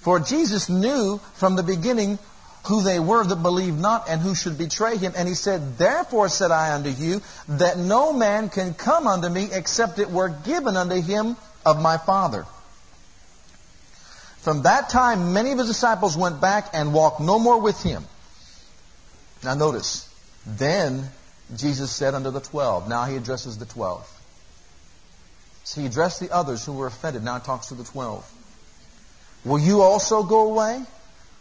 [0.00, 2.18] For Jesus knew from the beginning
[2.66, 5.12] who they were that believed not and who should betray him.
[5.16, 9.48] And he said, Therefore said I unto you, that no man can come unto me
[9.52, 12.46] except it were given unto him of my Father.
[14.38, 18.04] From that time, many of his disciples went back and walked no more with him.
[19.42, 20.08] Now notice,
[20.46, 21.08] then
[21.56, 24.10] Jesus said unto the twelve, now he addresses the twelve.
[25.64, 28.30] So he addressed the others who were offended, now he talks to the twelve.
[29.44, 30.82] Will you also go away?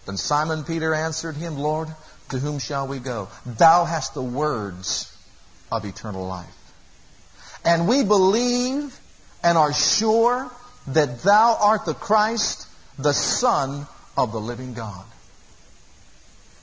[0.05, 1.89] Then Simon Peter answered him, Lord,
[2.29, 3.27] to whom shall we go?
[3.45, 5.13] Thou hast the words
[5.71, 6.47] of eternal life.
[7.65, 8.97] And we believe
[9.43, 10.49] and are sure
[10.87, 13.85] that thou art the Christ, the Son
[14.17, 15.05] of the living God.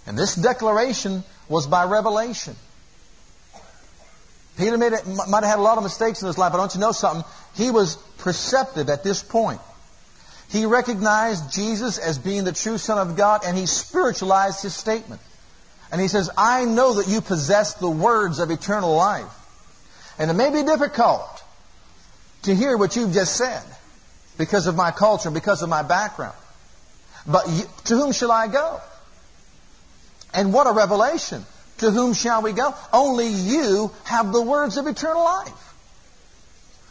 [0.07, 2.57] And this declaration was by revelation.
[4.57, 6.93] Peter might have had a lot of mistakes in his life, but don't you know
[6.93, 7.25] something?
[7.55, 9.61] He was perceptive at this point.
[10.51, 15.21] He recognized Jesus as being the true Son of God, and he spiritualized his statement.
[15.93, 19.33] And he says, I know that you possess the words of eternal life.
[20.19, 21.40] And it may be difficult
[22.43, 23.63] to hear what you've just said
[24.39, 26.37] because of my culture, and because of my background.
[27.27, 28.81] But you, to whom shall I go?
[30.33, 31.45] And what a revelation.
[31.79, 32.75] To whom shall we go?
[32.93, 35.75] Only you have the words of eternal life.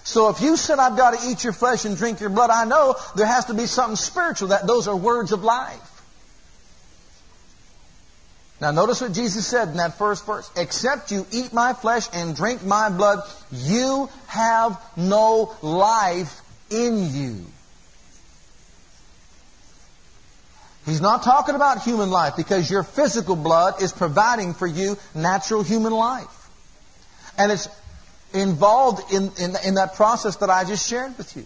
[0.04, 2.66] So if you said, I've got to eat your flesh and drink your blood, I
[2.66, 5.80] know there has to be something spiritual that those are words of life.
[8.62, 10.50] Now notice what Jesus said in that first verse.
[10.56, 17.46] Except you eat my flesh and drink my blood, you have no life in you.
[20.86, 25.64] He's not talking about human life because your physical blood is providing for you natural
[25.64, 26.50] human life.
[27.38, 27.70] And it's
[28.34, 31.46] involved in, in, in that process that I just shared with you.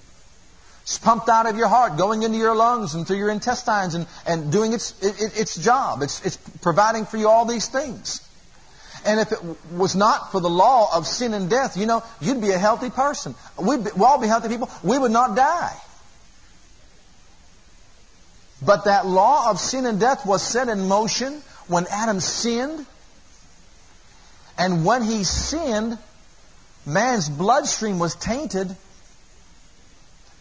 [0.84, 4.06] It's pumped out of your heart, going into your lungs and through your intestines and,
[4.28, 6.02] and doing its, it, its job.
[6.02, 8.28] It's, it's providing for you all these things.
[9.06, 9.40] And if it
[9.72, 12.90] was not for the law of sin and death, you know, you'd be a healthy
[12.90, 13.34] person.
[13.58, 14.70] We'd, be, we'd all be healthy people.
[14.84, 15.76] We would not die.
[18.62, 22.86] But that law of sin and death was set in motion when Adam sinned.
[24.58, 25.98] And when he sinned,
[26.86, 28.76] man's bloodstream was tainted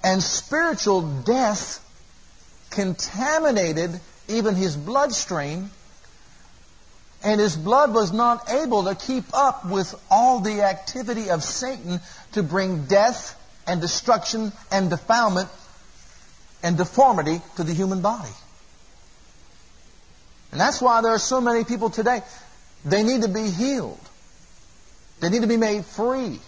[0.02, 1.78] and spiritual death
[2.70, 5.70] contaminated even his bloodstream,
[7.24, 12.00] and his blood was not able to keep up with all the activity of Satan
[12.32, 15.48] to bring death and destruction and defilement
[16.62, 18.32] and deformity to the human body.
[20.50, 22.22] And that's why there are so many people today.
[22.84, 24.00] They need to be healed.
[25.20, 26.40] They need to be made free.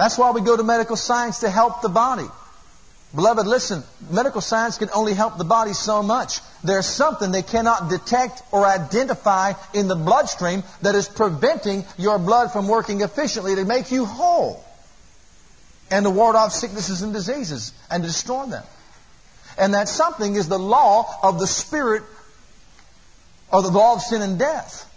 [0.00, 2.24] That's why we go to medical science to help the body.
[3.14, 6.40] Beloved, listen, medical science can only help the body so much.
[6.64, 12.50] There's something they cannot detect or identify in the bloodstream that is preventing your blood
[12.50, 14.64] from working efficiently to make you whole
[15.90, 18.64] and to ward off sicknesses and diseases and to destroy them.
[19.58, 22.04] And that something is the law of the Spirit
[23.52, 24.89] or the law of sin and death.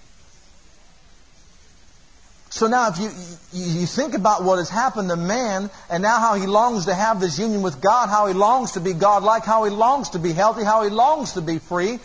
[2.54, 3.10] So now if you,
[3.52, 7.20] you think about what has happened to man and now how he longs to have
[7.20, 10.34] this union with God, how he longs to be God-like, how he longs to be
[10.34, 12.00] healthy, how he longs to be free,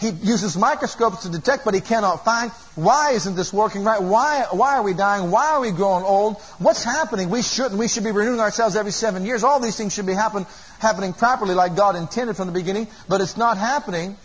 [0.00, 2.50] He uses microscopes to detect, but he cannot find.
[2.76, 4.00] Why isn't this working right?
[4.00, 5.30] Why, why are we dying?
[5.30, 6.40] Why are we growing old?
[6.58, 7.28] What's happening?
[7.28, 7.78] We shouldn't.
[7.78, 9.44] We should be renewing ourselves every seven years.
[9.44, 10.46] All these things should be happen,
[10.78, 14.16] happening properly like God intended from the beginning, but it's not happening.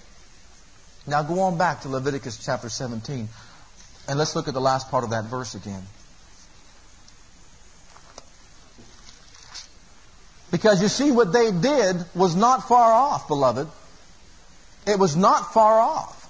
[1.06, 3.28] Now go on back to Leviticus chapter 17,
[4.08, 5.84] and let's look at the last part of that verse again.
[10.52, 13.68] Because you see, what they did was not far off, beloved.
[14.88, 16.22] It was not far off.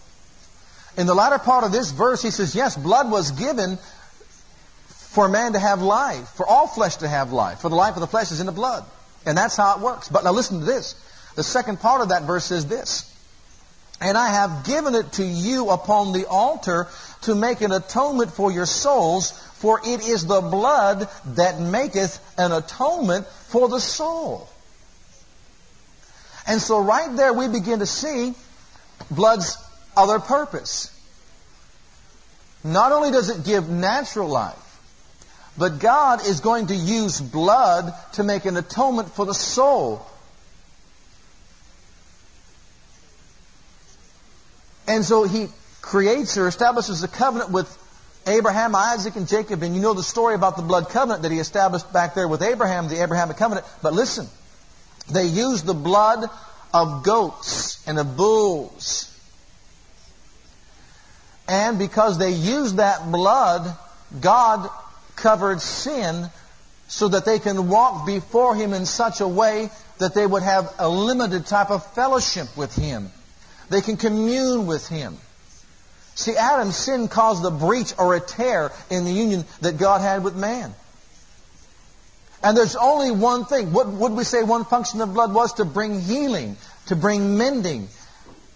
[0.98, 3.78] In the latter part of this verse, he says, yes, blood was given
[4.88, 8.02] for man to have life, for all flesh to have life, for the life of
[8.02, 8.84] the flesh is in the blood.
[9.26, 10.10] And that's how it works.
[10.10, 10.96] But now listen to this.
[11.36, 13.12] The second part of that verse says this.
[14.02, 16.88] And I have given it to you upon the altar
[17.26, 22.52] to make an atonement for your souls, for it is the blood that maketh an
[22.52, 24.48] atonement for the soul.
[26.48, 28.34] And so right there we begin to see
[29.10, 29.58] blood's
[29.98, 30.92] other purpose.
[32.64, 34.62] Not only does it give natural life,
[35.58, 40.06] but God is going to use blood to make an atonement for the soul.
[44.88, 45.48] And so he
[45.86, 47.70] creates or establishes a covenant with
[48.26, 49.62] Abraham, Isaac, and Jacob.
[49.62, 52.42] And you know the story about the blood covenant that he established back there with
[52.42, 53.68] Abraham, the Abrahamic covenant.
[53.84, 54.28] But listen,
[55.12, 56.28] they used the blood
[56.74, 59.12] of goats and of bulls.
[61.48, 63.72] And because they used that blood,
[64.20, 64.68] God
[65.16, 66.30] covered sin
[66.88, 69.70] so that they can walk before Him in such a way
[70.00, 73.12] that they would have a limited type of fellowship with Him.
[73.70, 75.18] They can commune with Him.
[76.16, 80.24] See, Adam's sin caused a breach or a tear in the union that God had
[80.24, 80.74] with man.
[82.42, 83.74] And there's only one thing.
[83.74, 85.54] What would we say one function of blood was?
[85.54, 86.56] To bring healing,
[86.88, 87.90] to bring mending.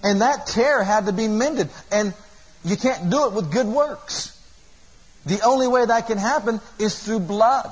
[0.01, 1.69] And that tear had to be mended.
[1.91, 2.13] And
[2.63, 4.35] you can't do it with good works.
[5.25, 7.69] The only way that can happen is through blood.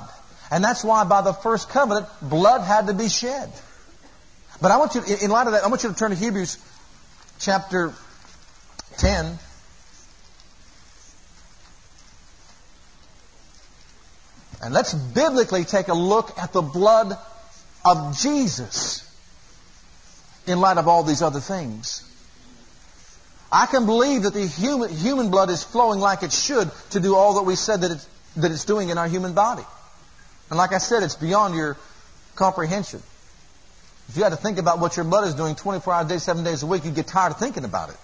[0.50, 3.50] And that's why by the first covenant, blood had to be shed.
[4.60, 6.58] But I want you, in light of that, I want you to turn to Hebrews
[7.38, 7.94] chapter
[8.98, 9.38] 10.
[14.62, 17.16] And let's biblically take a look at the blood
[17.84, 19.04] of Jesus
[20.46, 22.04] in light of all these other things.
[23.50, 27.14] I can believe that the human, human blood is flowing like it should to do
[27.14, 29.64] all that we said that it's, that it's doing in our human body.
[30.50, 31.76] And like I said, it's beyond your
[32.34, 33.02] comprehension.
[34.08, 36.18] If you had to think about what your blood is doing 24 hours a day,
[36.18, 37.96] 7 days a week, you'd get tired of thinking about it.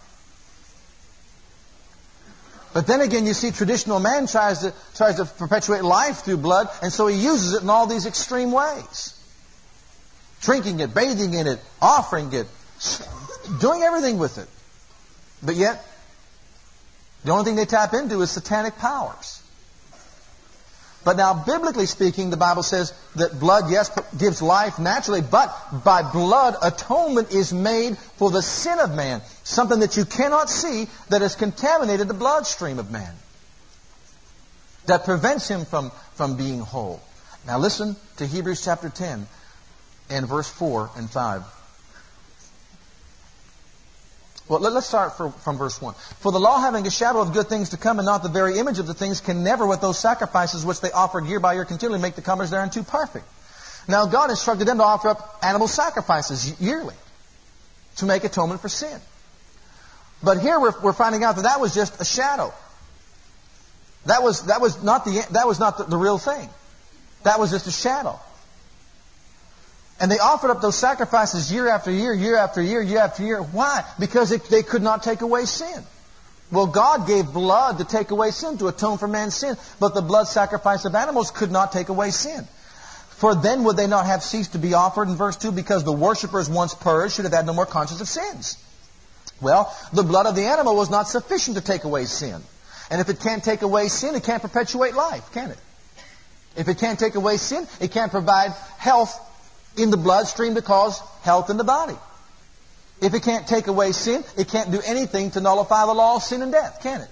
[2.75, 6.69] But then again, you see traditional man tries to, tries to perpetuate life through blood,
[6.83, 9.15] and so he uses it in all these extreme ways.
[10.41, 12.49] Drinking it, bathing in it, offering it,
[13.61, 14.49] doing everything with it.
[15.41, 15.85] But yet,
[17.25, 19.41] the only thing they tap into is satanic powers.
[21.05, 26.03] But now, biblically speaking, the Bible says that blood, yes, gives life naturally, but by
[26.11, 29.21] blood, atonement is made for the sin of man.
[29.43, 33.15] Something that you cannot see that has contaminated the bloodstream of man.
[34.87, 37.03] That prevents him from, from being whole.
[37.47, 39.27] Now listen to Hebrews chapter 10
[40.09, 41.43] and verse 4 and 5.
[44.47, 45.95] Well, let, us start for, from verse 1.
[46.21, 48.59] For the law having a shadow of good things to come and not the very
[48.59, 51.65] image of the things can never with those sacrifices which they offered year by year
[51.65, 53.25] continually make the comers thereunto perfect.
[53.89, 56.95] Now God instructed them to offer up animal sacrifices yearly
[57.97, 59.01] to make atonement for sin.
[60.23, 62.53] But here we're, we're finding out that that was just a shadow.
[64.07, 66.49] That was, that was not, the, that was not the, the real thing.
[67.23, 68.21] That was just a shadow.
[70.01, 73.41] And they offered up those sacrifices year after year, year after year, year after year.
[73.41, 73.85] Why?
[73.99, 75.85] Because it, they could not take away sin.
[76.51, 80.03] Well, God gave blood to take away sin, to atone for man's sin, but the
[80.03, 82.47] blood sacrifice of animals could not take away sin.
[83.11, 85.93] For then would they not have ceased to be offered in verse 2 because the
[85.93, 88.59] worshippers once purged should have had no more conscience of sins.
[89.41, 92.43] Well, the blood of the animal was not sufficient to take away sin.
[92.91, 95.59] And if it can't take away sin, it can't perpetuate life, can it?
[96.57, 99.19] If it can't take away sin, it can't provide health
[99.77, 101.97] in the bloodstream to cause health in the body.
[103.01, 106.23] If it can't take away sin, it can't do anything to nullify the law of
[106.23, 107.09] sin and death, can it?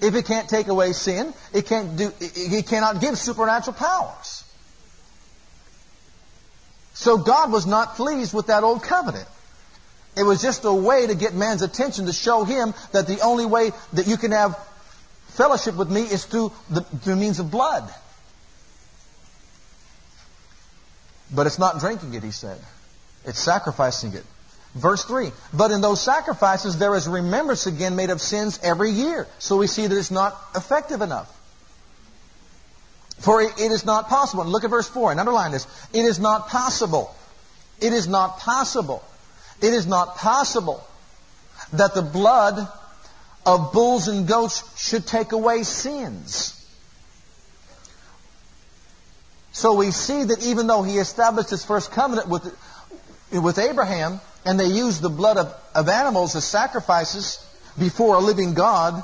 [0.00, 4.44] If it can't take away sin, it can't do, it cannot give supernatural powers.
[6.94, 9.28] So God was not pleased with that old covenant.
[10.16, 13.46] It was just a way to get man's attention to show him that the only
[13.46, 14.58] way that you can have
[15.28, 17.88] fellowship with me is through the, through means of blood.
[21.34, 22.58] But it's not drinking it, he said.
[23.24, 24.24] It's sacrificing it.
[24.74, 25.30] Verse 3.
[25.52, 29.26] But in those sacrifices there is remembrance again made of sins every year.
[29.38, 31.34] So we see that it's not effective enough.
[33.18, 34.42] For it is not possible.
[34.42, 35.66] And look at verse 4 and underline this.
[35.92, 37.14] It is not possible.
[37.80, 39.02] It is not possible.
[39.60, 40.84] It is not possible
[41.72, 42.68] that the blood
[43.44, 46.54] of bulls and goats should take away sins.
[49.58, 52.44] So we see that even though he established his first covenant with,
[53.32, 57.44] with Abraham, and they used the blood of, of animals as sacrifices
[57.76, 59.02] before a living God,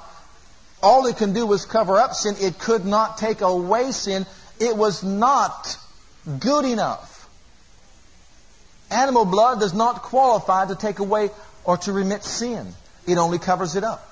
[0.81, 2.37] all it can do was cover up sin.
[2.41, 4.27] It could not take away sin.
[4.61, 5.77] It was not
[6.39, 7.29] good enough.
[8.93, 11.31] Animal blood does not qualify to take away
[11.65, 12.73] or to remit sin.
[13.09, 14.09] It only covers it up.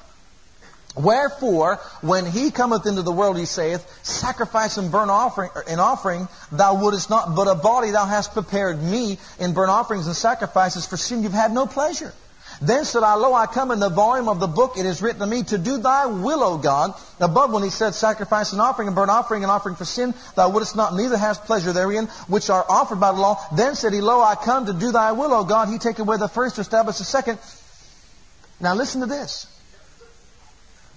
[0.95, 6.29] Wherefore, when he cometh into the world, he saith, Sacrifice and burnt offering, in offering
[6.51, 10.87] thou wouldest not, but a body thou hast prepared me in burnt offerings and sacrifices
[10.87, 12.13] for sin you've had no pleasure.
[12.61, 15.21] Then said I, Lo, I come in the volume of the book, it is written
[15.21, 16.93] to me, to do thy will, O God.
[17.19, 20.51] Above when he said, Sacrifice and offering and burnt offering and offering for sin, thou
[20.51, 23.43] wouldest not, neither hast pleasure therein, which are offered by the law.
[23.57, 25.69] Then said he, Lo, I come to do thy will, O God.
[25.71, 27.39] He take away the first to establish the second.
[28.61, 29.47] Now listen to this.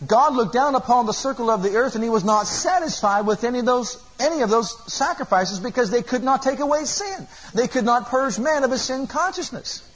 [0.06, 3.44] God looked down upon the circle of the earth and he was not satisfied with
[3.44, 7.28] any of those any of those sacrifices because they could not take away sin.
[7.54, 9.90] They could not purge man of his sin consciousness.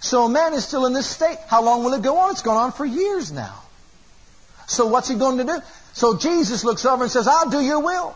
[0.00, 1.38] So man is still in this state.
[1.48, 2.30] How long will it go on?
[2.30, 3.62] It's gone on for years now.
[4.66, 5.58] So what's he going to do?
[5.92, 8.14] So Jesus looks over and says, I'll do your will.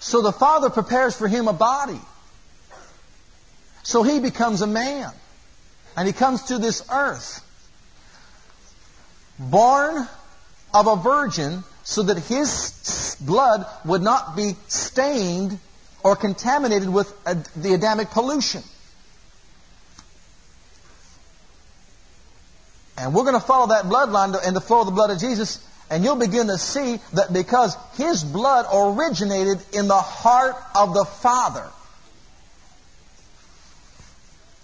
[0.00, 2.00] So the Father prepares for him a body.
[3.82, 5.12] So he becomes a man.
[5.96, 7.44] And he comes to this earth,
[9.38, 10.06] born
[10.72, 15.58] of a virgin, so that his blood would not be stained
[16.02, 17.12] or contaminated with
[17.54, 18.62] the Adamic pollution.
[22.96, 25.66] And we're going to follow that bloodline and the flow of the blood of Jesus,
[25.90, 31.04] and you'll begin to see that because his blood originated in the heart of the
[31.04, 31.66] Father,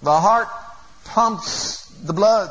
[0.03, 0.49] the heart
[1.09, 2.51] pumps the blood.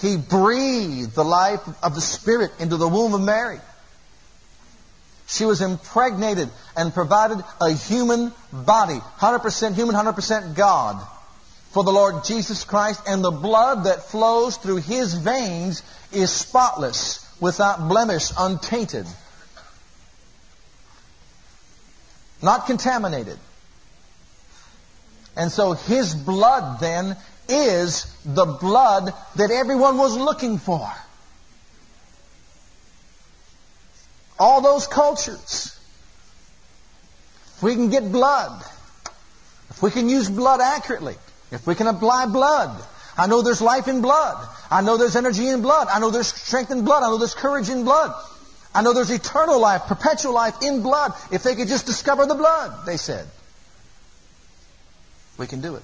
[0.00, 3.60] He breathed the life of the Spirit into the womb of Mary.
[5.26, 11.02] She was impregnated and provided a human body, 100% human, 100% God,
[11.70, 15.82] for the Lord Jesus Christ, and the blood that flows through His veins
[16.12, 19.06] is spotless, without blemish, untainted,
[22.42, 23.38] not contaminated.
[25.36, 27.16] And so his blood then
[27.48, 30.90] is the blood that everyone was looking for.
[34.38, 35.78] All those cultures.
[37.56, 38.64] If we can get blood,
[39.70, 41.16] if we can use blood accurately,
[41.50, 42.82] if we can apply blood,
[43.16, 44.48] I know there's life in blood.
[44.70, 45.88] I know there's energy in blood.
[45.88, 47.02] I know there's strength in blood.
[47.02, 48.12] I know there's courage in blood.
[48.74, 51.12] I know there's eternal life, perpetual life in blood.
[51.30, 53.28] If they could just discover the blood, they said.
[55.36, 55.82] We can do it.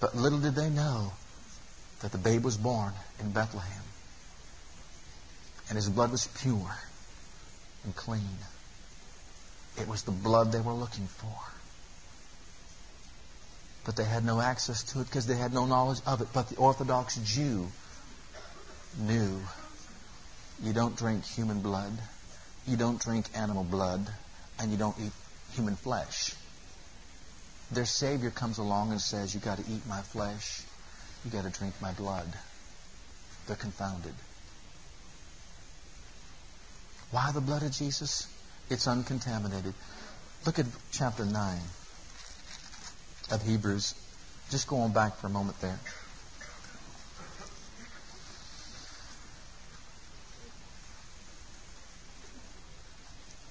[0.00, 1.12] But little did they know
[2.00, 3.82] that the babe was born in Bethlehem.
[5.68, 6.76] And his blood was pure
[7.84, 8.38] and clean.
[9.78, 11.34] It was the blood they were looking for.
[13.84, 16.28] But they had no access to it because they had no knowledge of it.
[16.32, 17.66] But the Orthodox Jew
[18.98, 19.40] knew
[20.62, 21.92] you don't drink human blood,
[22.66, 24.06] you don't drink animal blood,
[24.58, 25.12] and you don't eat
[25.54, 26.34] human flesh
[27.70, 30.62] their Savior comes along and says, You've got to eat my flesh,
[31.24, 32.26] you've got to drink my blood.
[33.46, 34.14] They're confounded.
[37.10, 38.26] Why the blood of Jesus?
[38.68, 39.74] It's uncontaminated.
[40.44, 41.58] Look at chapter 9
[43.30, 43.94] of Hebrews.
[44.50, 45.78] Just go on back for a moment there.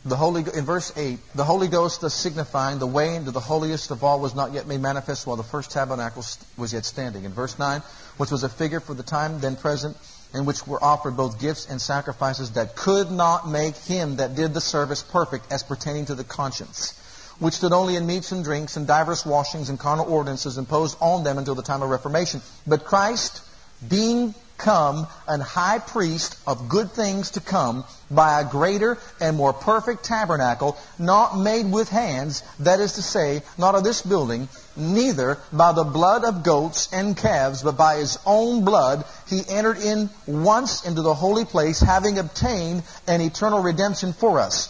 [0.05, 3.89] The Holy in verse 8, the Holy Ghost thus signifying the way into the holiest
[3.89, 6.23] of all was not yet made manifest while the first tabernacle
[6.57, 7.23] was yet standing.
[7.23, 7.81] In verse 9,
[8.17, 9.97] which was a figure for the time then present,
[10.35, 14.53] in which were offered both gifts and sacrifices that could not make him that did
[14.53, 16.93] the service perfect as pertaining to the conscience,
[17.39, 21.23] which stood only in meats and drinks and divers washings and carnal ordinances imposed on
[21.23, 22.41] them until the time of Reformation.
[22.67, 23.41] But Christ,
[23.87, 29.53] being come an high priest of good things to come by a greater and more
[29.53, 35.37] perfect tabernacle, not made with hands, that is to say, not of this building, neither
[35.51, 40.09] by the blood of goats and calves, but by his own blood, he entered in
[40.27, 44.69] once into the holy place, having obtained an eternal redemption for us.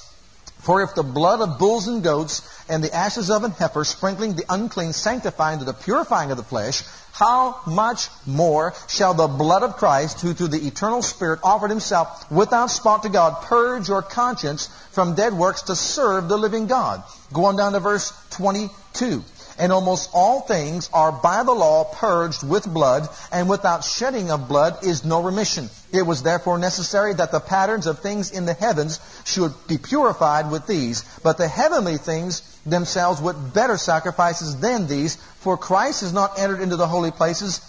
[0.60, 4.36] For if the blood of bulls and goats and the ashes of an heifer, sprinkling
[4.36, 9.64] the unclean, sanctifying to the purifying of the flesh, how much more shall the blood
[9.64, 14.02] of Christ, who through the eternal Spirit offered himself without spot to God, purge your
[14.02, 17.04] conscience from dead works to serve the living God?
[17.32, 19.24] Go on down to verse 22
[19.58, 24.48] and almost all things are by the law purged with blood, and without shedding of
[24.48, 25.70] blood is no remission.
[25.92, 30.52] It was therefore necessary that the patterns of things in the heavens should be purified
[30.52, 36.14] with these, but the heavenly things themselves with better sacrifices than these, for Christ has
[36.14, 37.62] not entered into the holy places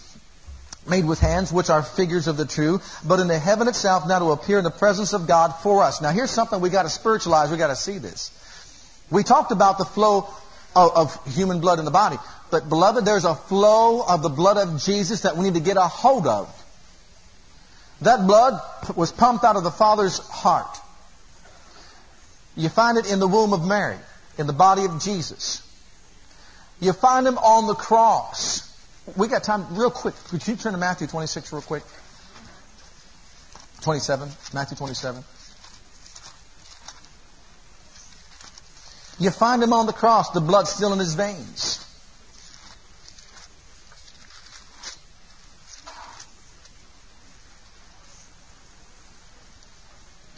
[0.88, 4.18] made with hands, which are figures of the true, but in the heaven itself now
[4.18, 6.00] to appear in the presence of God for us.
[6.00, 7.50] Now here's something we got to spiritualize.
[7.50, 8.30] We got to see this.
[9.10, 10.28] We talked about the flow
[10.74, 12.18] of, of human blood in the body.
[12.50, 15.76] But beloved, there's a flow of the blood of Jesus that we need to get
[15.76, 16.52] a hold of.
[18.02, 18.60] That blood
[18.94, 20.78] was pumped out of the Father's heart.
[22.54, 23.96] You find it in the womb of Mary,
[24.38, 25.62] in the body of Jesus.
[26.80, 28.62] You find him on the cross.
[29.16, 30.14] We got time, real quick.
[30.28, 31.82] Could you turn to Matthew 26 real quick?
[33.82, 35.22] 27, Matthew 27.
[39.18, 41.85] You find him on the cross, the blood still in his veins.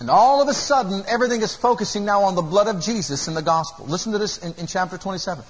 [0.01, 3.34] And all of a sudden, everything is focusing now on the blood of Jesus in
[3.34, 3.86] the gospel.
[3.86, 5.44] Listen to this in, in, chapter 27.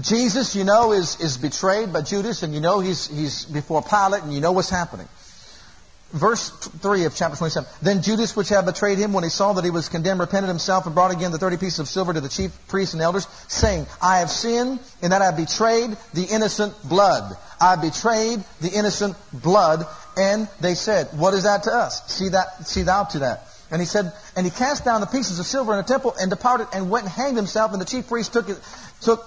[0.00, 4.24] Jesus, you know, is, is betrayed by Judas, and you know he's, he's before Pilate,
[4.24, 5.08] and you know what's happening
[6.14, 7.68] verse 3 of chapter 27.
[7.82, 10.86] Then Judas, which had betrayed him, when he saw that he was condemned, repented himself
[10.86, 13.86] and brought again the 30 pieces of silver to the chief priests and elders, saying,
[14.00, 17.36] I have sinned in that I betrayed the innocent blood.
[17.60, 19.86] I betrayed the innocent blood.
[20.16, 22.06] And they said, What is that to us?
[22.10, 23.48] See that, see thou to that.
[23.70, 26.30] And he said, and he cast down the pieces of silver in the temple and
[26.30, 27.72] departed and went and hanged himself.
[27.72, 28.60] And the chief priest took it,
[29.00, 29.26] took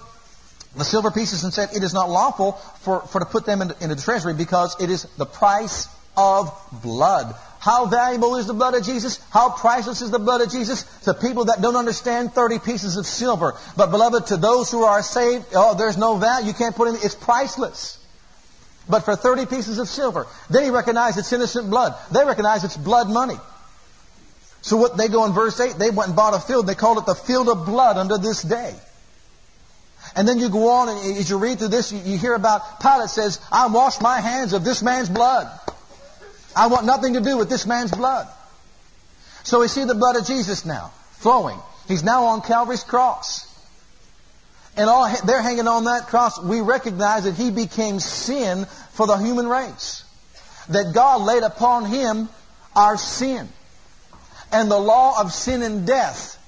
[0.78, 3.76] the silver pieces and said, It is not lawful for, for to put them into,
[3.84, 6.52] into the treasury because it is the price of
[6.84, 7.36] blood.
[7.60, 9.20] How valuable is the blood of Jesus?
[9.30, 10.84] How priceless is the blood of Jesus?
[11.02, 13.56] To people that don't understand 30 pieces of silver.
[13.76, 16.48] But beloved, to those who are saved, oh, there's no value.
[16.48, 18.00] You can't put in, it's priceless.
[18.90, 21.96] But for 30 pieces of silver, then he recognized it's innocent blood.
[22.12, 23.38] They recognize it's blood money.
[24.62, 26.68] So what they go in verse 8, they went and bought a field.
[26.68, 28.76] They called it the field of blood unto this day.
[30.16, 33.10] And then you go on and as you read through this, you hear about Pilate
[33.10, 35.48] says, I wash my hands of this man's blood.
[36.58, 38.28] I want nothing to do with this man's blood.
[39.44, 41.60] So we see the blood of Jesus now flowing.
[41.88, 43.46] He's now on Calvary's cross.
[44.76, 49.18] And all they're hanging on that cross, we recognize that he became sin for the
[49.18, 50.04] human race.
[50.70, 52.28] That God laid upon him
[52.76, 53.48] our sin.
[54.52, 56.44] And the law of sin and death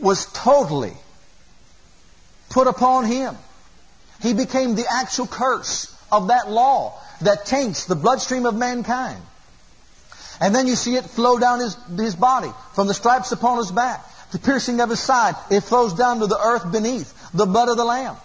[0.00, 0.94] was totally
[2.50, 3.36] put upon him.
[4.22, 9.22] He became the actual curse of that law that taints the bloodstream of mankind.
[10.40, 13.70] And then you see it flow down his, his body from the stripes upon his
[13.70, 14.02] back,
[14.32, 15.34] the piercing of his side.
[15.50, 18.16] It flows down to the earth beneath, the blood of the Lamb.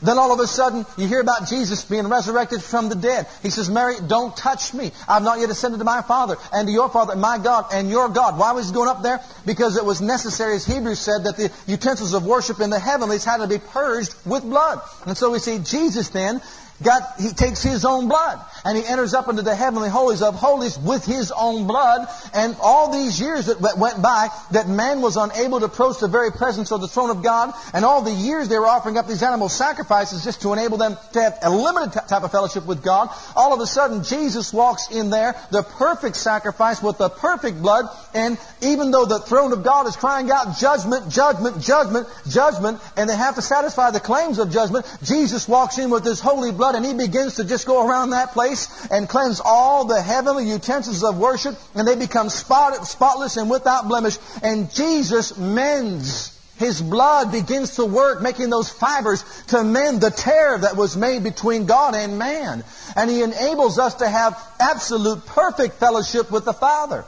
[0.00, 3.26] Then all of a sudden, you hear about Jesus being resurrected from the dead.
[3.42, 4.92] He says, Mary, don't touch me.
[5.08, 7.90] I've not yet ascended to my Father and to your Father and my God and
[7.90, 8.38] your God.
[8.38, 9.20] Why was he going up there?
[9.44, 13.24] Because it was necessary, as Hebrews said, that the utensils of worship in the heavenlies
[13.24, 14.80] had to be purged with blood.
[15.04, 16.40] And so we see Jesus then
[16.82, 20.34] got, he takes his own blood and he enters up into the heavenly holies of
[20.34, 22.08] holies with his own blood.
[22.34, 26.30] And all these years that went by that man was unable to approach the very
[26.30, 29.22] presence of the throne of God and all the years they were offering up these
[29.22, 33.08] animal sacrifices just to enable them to have a limited type of fellowship with God.
[33.34, 37.86] All of a sudden Jesus walks in there, the perfect sacrifice with the perfect blood.
[38.14, 43.08] And even though the throne of God is crying out judgment, judgment, judgment, judgment, and
[43.08, 46.67] they have to satisfy the claims of judgment, Jesus walks in with his holy blood
[46.74, 51.04] and he begins to just go around that place and cleanse all the heavenly utensils
[51.04, 54.18] of worship and they become spot, spotless and without blemish.
[54.42, 56.34] And Jesus mends.
[56.58, 61.22] His blood begins to work, making those fibers to mend the tear that was made
[61.22, 62.64] between God and man.
[62.96, 67.04] And He enables us to have absolute perfect fellowship with the Father.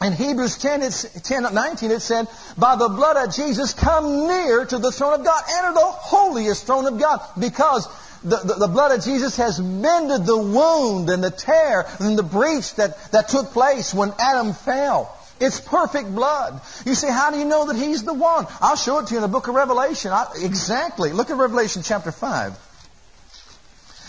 [0.00, 4.64] In Hebrews 10, it's, 10, 19, it said, by the blood of Jesus, come near
[4.66, 5.42] to the throne of God.
[5.58, 7.20] Enter the holiest throne of God.
[7.38, 7.88] Because
[8.26, 12.24] the, the, the, blood of Jesus has mended the wound and the tear and the
[12.24, 15.16] breach that, that took place when Adam fell.
[15.38, 16.60] It's perfect blood.
[16.84, 18.46] You say, how do you know that He's the one?
[18.60, 20.10] I'll show it to you in the book of Revelation.
[20.10, 21.12] I, exactly.
[21.12, 22.58] Look at Revelation chapter 5.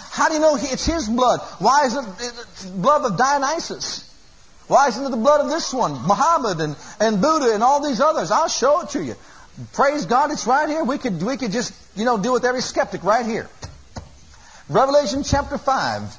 [0.09, 1.41] How do you know it's His blood?
[1.59, 4.03] Why is it, it blood of Dionysus?
[4.68, 8.01] Why isn't it the blood of this one, Muhammad and, and Buddha and all these
[8.01, 8.32] others?
[8.32, 9.15] I'll show it to you.
[9.74, 10.84] Praise God, it's right here.
[10.84, 13.49] We could, we could just, you know, deal with every skeptic right here.
[14.70, 16.18] Revelation chapter 5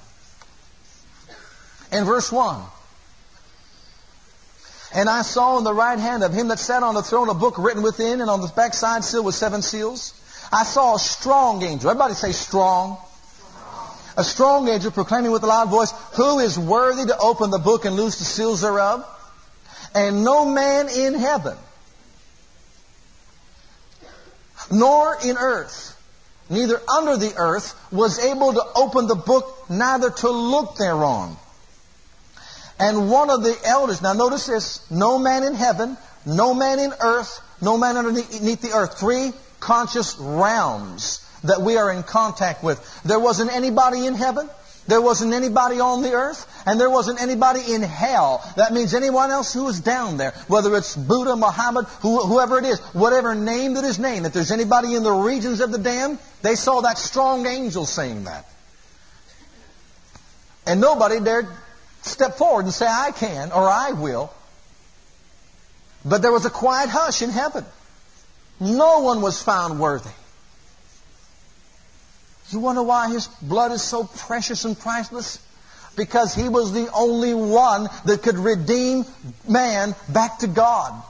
[1.93, 2.63] and verse 1.
[4.95, 7.35] And I saw in the right hand of him that sat on the throne a
[7.35, 10.15] book written within, and on the backside sealed with seven seals.
[10.51, 11.91] I saw a strong angel.
[11.91, 12.97] Everybody say strong.
[14.17, 17.85] A strong angel proclaiming with a loud voice, Who is worthy to open the book
[17.85, 19.05] and loose the seals thereof?
[19.95, 21.57] And no man in heaven,
[24.71, 25.88] nor in earth,
[26.51, 31.37] neither under the earth, was able to open the book, neither to look thereon.
[32.79, 36.93] And one of the elders, now notice this, no man in heaven, no man in
[37.01, 38.99] earth, no man underneath the earth.
[38.99, 43.03] Three conscious realms that we are in contact with.
[43.03, 44.49] There wasn't anybody in heaven.
[44.89, 48.43] There wasn't anybody on the earth, and there wasn't anybody in hell.
[48.57, 52.80] That means anyone else who is down there, whether it's Buddha, Muhammad, whoever it is,
[52.95, 56.55] whatever name that is named, if there's anybody in the regions of the damned, they
[56.55, 58.47] saw that strong angel saying that.
[60.66, 61.49] And nobody dared
[62.01, 64.32] step forward and say, I can or I will.
[66.03, 67.66] But there was a quiet hush in heaven.
[68.59, 70.09] No one was found worthy.
[72.51, 75.39] You wonder why his blood is so precious and priceless?
[75.97, 79.05] Because he was the only one that could redeem
[79.49, 81.03] man back to God.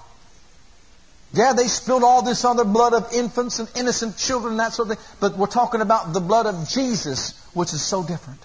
[1.33, 4.91] Yeah, they spilled all this other blood of infants and innocent children and that sort
[4.91, 8.41] of thing, but we're talking about the blood of Jesus, which is so different.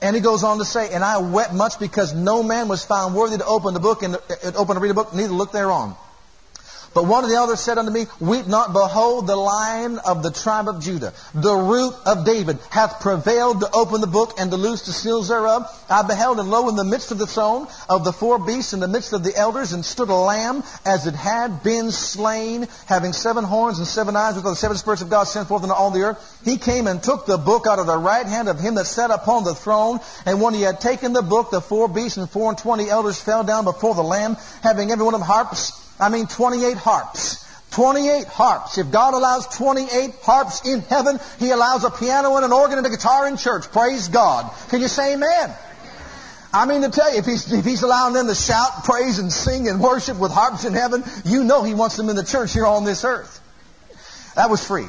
[0.00, 3.14] And he goes on to say, And I wept much because no man was found
[3.14, 5.94] worthy to open the book and uh, open to read a book, neither look thereon.
[6.94, 10.30] But one of the elders said unto me, Weep not, behold, the lion of the
[10.30, 14.56] tribe of Judah, the root of David, hath prevailed to open the book and to
[14.56, 15.68] loose the seals thereof.
[15.90, 18.80] I beheld, and lo, in the midst of the throne of the four beasts, in
[18.80, 23.12] the midst of the elders, and stood a lamb as it had been slain, having
[23.12, 25.90] seven horns and seven eyes, with the seven spirits of God sent forth into all
[25.90, 26.40] the earth.
[26.44, 29.10] He came and took the book out of the right hand of him that sat
[29.10, 30.00] upon the throne.
[30.24, 33.20] And when he had taken the book, the four beasts and four and twenty elders
[33.20, 37.44] fell down before the lamb, having every one of them harps I mean 28 harps.
[37.72, 38.78] 28 harps.
[38.78, 42.86] If God allows 28 harps in heaven, He allows a piano and an organ and
[42.86, 43.70] a guitar in church.
[43.70, 44.50] Praise God.
[44.70, 45.54] Can you say amen?
[46.52, 49.30] I mean to tell you, if he's, if he's allowing them to shout, praise, and
[49.30, 52.54] sing and worship with harps in heaven, you know He wants them in the church
[52.54, 53.40] here on this earth.
[54.34, 54.86] That was free.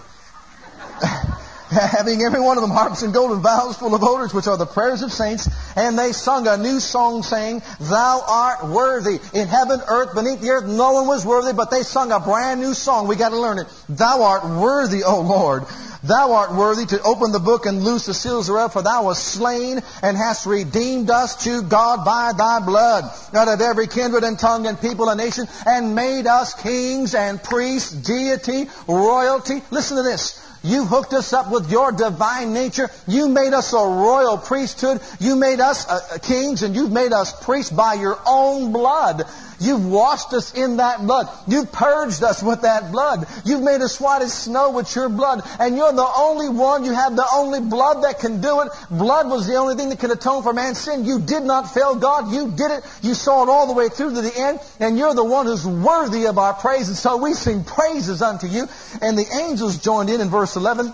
[1.71, 4.65] having every one of them harps and golden vials full of odors, which are the
[4.65, 5.47] prayers of saints.
[5.75, 9.19] And they sung a new song saying, Thou art worthy.
[9.37, 12.59] In heaven, earth, beneath the earth, no one was worthy, but they sung a brand
[12.59, 13.07] new song.
[13.07, 13.67] We got to learn it.
[13.87, 15.63] Thou art worthy, O Lord.
[16.01, 19.23] Thou art worthy to open the book and loose the seals thereof, for thou wast
[19.23, 24.39] slain and hast redeemed us to God by thy blood, out of every kindred and
[24.39, 29.61] tongue and people and nation, and made us kings and priests, deity, royalty.
[29.71, 30.45] Listen to this.
[30.63, 32.89] You hooked us up with your divine nature.
[33.07, 35.01] You made us a royal priesthood.
[35.19, 39.23] You made us uh, kings and you've made us priests by your own blood.
[39.59, 41.27] You've washed us in that blood.
[41.47, 43.27] You've purged us with that blood.
[43.45, 45.41] You've made us white as snow with your blood.
[45.59, 48.69] And you're the only one, you have the only blood that can do it.
[48.89, 51.05] Blood was the only thing that could atone for man's sin.
[51.05, 52.31] You did not fail God.
[52.31, 52.83] You did it.
[53.01, 54.59] You saw it all the way through to the end.
[54.79, 56.87] And you're the one who's worthy of our praise.
[56.87, 58.67] And so we sing praises unto you.
[59.01, 60.93] And the angels joined in in verse 11.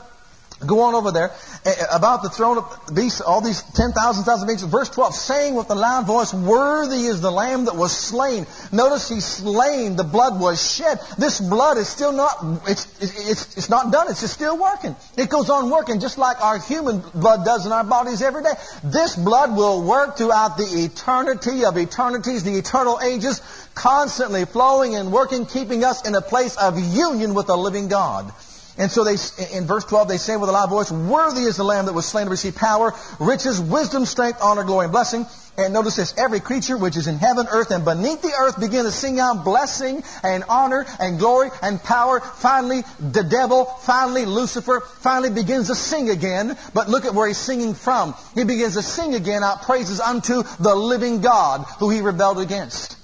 [0.65, 1.31] Go on over there
[1.65, 4.63] eh, eh, about the throne of these, all these 10,000, thousand beings.
[4.63, 8.45] Verse 12, saying with a loud voice, Worthy is the Lamb that was slain.
[8.71, 9.95] Notice he's slain.
[9.95, 10.99] The blood was shed.
[11.17, 12.37] This blood is still not,
[12.67, 14.07] it's, it's, it's not done.
[14.09, 14.95] It's just still working.
[15.17, 18.53] It goes on working just like our human blood does in our bodies every day.
[18.83, 23.41] This blood will work throughout the eternity of eternities, the eternal ages,
[23.73, 28.31] constantly flowing and working, keeping us in a place of union with the living God.
[28.77, 29.15] And so they,
[29.53, 32.05] in verse 12, they say with a loud voice, Worthy is the Lamb that was
[32.05, 35.25] slain to receive power, riches, wisdom, strength, honor, glory, and blessing.
[35.57, 38.83] And notice this, every creature which is in heaven, earth, and beneath the earth begin
[38.83, 42.19] to sing out blessing and honor and glory and power.
[42.19, 46.57] Finally, the devil, finally Lucifer, finally begins to sing again.
[46.73, 48.13] But look at where he's singing from.
[48.33, 52.97] He begins to sing again out praises unto the living God who he rebelled against.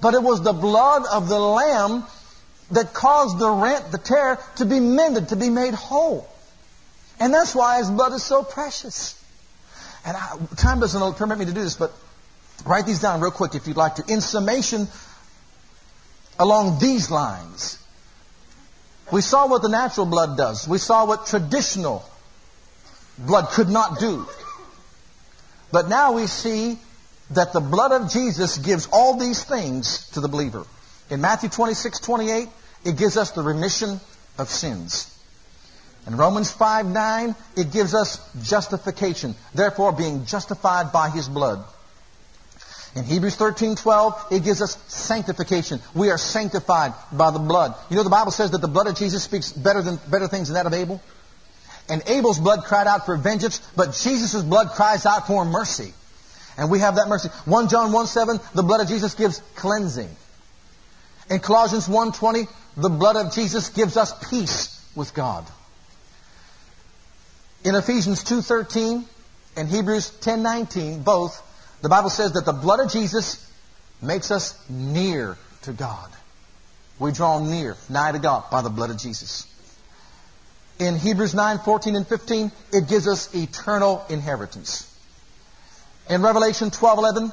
[0.00, 2.04] But it was the blood of the Lamb
[2.70, 6.28] that caused the rent, the tear, to be mended, to be made whole.
[7.20, 9.14] And that's why his blood is so precious.
[10.04, 11.92] And I, time doesn't permit me to do this, but
[12.64, 14.04] write these down real quick if you'd like to.
[14.12, 14.86] In summation,
[16.38, 17.78] along these lines,
[19.10, 20.68] we saw what the natural blood does.
[20.68, 22.04] We saw what traditional
[23.18, 24.26] blood could not do.
[25.72, 26.78] But now we see
[27.30, 30.64] that the blood of Jesus gives all these things to the believer.
[31.10, 32.48] In Matthew 26, 28,
[32.84, 34.00] it gives us the remission
[34.36, 35.14] of sins.
[36.06, 41.64] In Romans 5, 9, it gives us justification, therefore being justified by His blood.
[42.94, 45.80] In Hebrews 13, 12, it gives us sanctification.
[45.94, 47.74] We are sanctified by the blood.
[47.90, 50.48] You know the Bible says that the blood of Jesus speaks better than better things
[50.48, 51.00] than that of Abel?
[51.88, 55.92] And Abel's blood cried out for vengeance, but Jesus' blood cries out for mercy.
[56.56, 57.28] And we have that mercy.
[57.44, 60.08] 1 John 1 7, the blood of Jesus gives cleansing.
[61.30, 65.44] In Colossians 1 20, the blood of Jesus gives us peace with God.
[67.64, 69.04] In Ephesians 2:13
[69.56, 71.42] and Hebrews 10:19, both,
[71.82, 73.38] the Bible says that the blood of Jesus
[74.00, 76.10] makes us near to God.
[76.98, 79.46] We draw near, nigh to God by the blood of Jesus.
[80.78, 84.86] In Hebrews 9, 14 and 15, it gives us eternal inheritance.
[86.08, 87.32] In Revelation 12, 11,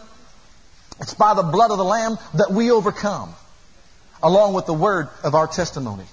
[0.99, 3.33] it's by the blood of the Lamb that we overcome,
[4.22, 6.05] along with the word of our testimony.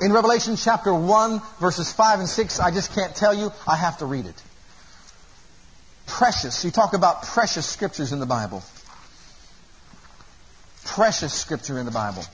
[0.00, 3.98] In Revelation chapter 1, verses 5 and 6, I just can't tell you, I have
[3.98, 4.42] to read it
[6.06, 6.64] precious.
[6.64, 8.62] You talk about precious scriptures in the Bible.
[10.84, 12.24] Precious scripture in the Bible.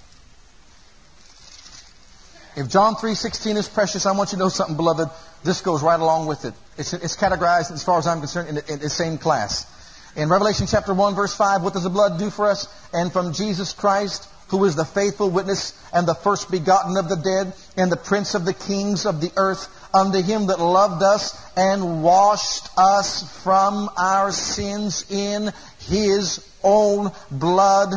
[2.54, 5.08] If John 3.16 is precious, I want you to know something, beloved.
[5.42, 6.54] This goes right along with it.
[6.76, 9.66] It's, it's categorized, as far as I'm concerned, in the, in the same class.
[10.14, 12.68] In Revelation chapter 1, verse 5, what does the blood do for us?
[12.92, 17.16] And from Jesus Christ, who is the faithful witness and the first begotten of the
[17.16, 21.34] dead and the prince of the kings of the earth, unto him that loved us
[21.56, 25.50] and washed us from our sins in
[25.88, 27.94] his own blood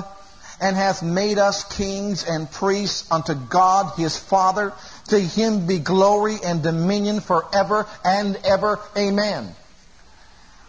[0.61, 4.71] and hath made us kings and priests unto God his Father.
[5.09, 8.79] To him be glory and dominion forever and ever.
[8.97, 9.53] Amen.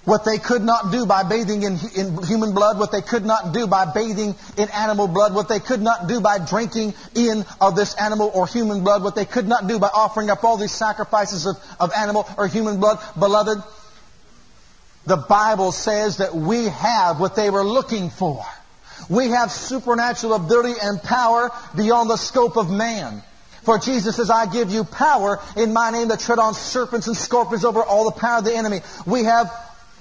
[0.07, 3.53] What they could not do by bathing in, in, human blood, what they could not
[3.53, 7.75] do by bathing in animal blood, what they could not do by drinking in of
[7.75, 10.71] this animal or human blood, what they could not do by offering up all these
[10.71, 13.59] sacrifices of, of animal or human blood, beloved,
[15.07, 18.45] the Bible says that we have what they were looking for.
[19.11, 23.25] We have supernatural ability and power beyond the scope of man.
[23.63, 27.17] For Jesus says, I give you power in my name to tread on serpents and
[27.17, 28.79] scorpions over all the power of the enemy.
[29.05, 29.51] We have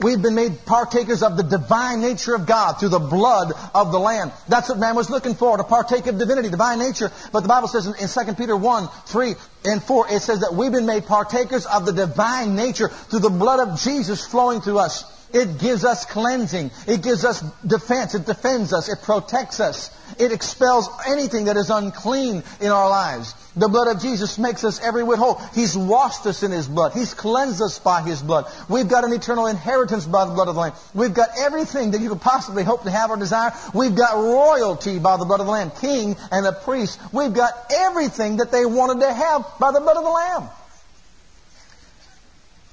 [0.02, 4.00] We've been made partakers of the divine nature of God through the blood of the
[4.00, 4.32] Lamb.
[4.50, 7.12] That's what man was looking for, to partake of divinity, divine nature.
[7.32, 10.54] But the Bible says in, in 2 Peter 1, 3, and 4, it says that
[10.54, 14.80] we've been made partakers of the divine nature through the blood of Jesus flowing through
[14.80, 15.06] us.
[15.36, 16.72] It gives us cleansing.
[16.88, 18.16] It gives us defense.
[18.16, 18.88] It defends us.
[18.88, 19.92] It protects us.
[20.18, 23.34] It expels anything that is unclean in our lives.
[23.58, 25.42] The blood of Jesus makes us every whit whole.
[25.54, 26.94] He's washed us in His blood.
[26.94, 28.46] He's cleansed us by His blood.
[28.70, 30.74] We've got an eternal inheritance by the blood of the Lamb.
[30.94, 33.52] We've got everything that you could possibly hope to have or desire.
[33.74, 35.72] We've got royalty by the blood of the Lamb.
[35.82, 36.98] King and a priest.
[37.12, 40.50] We've got everything that they wanted to have by the blood of the Lamb.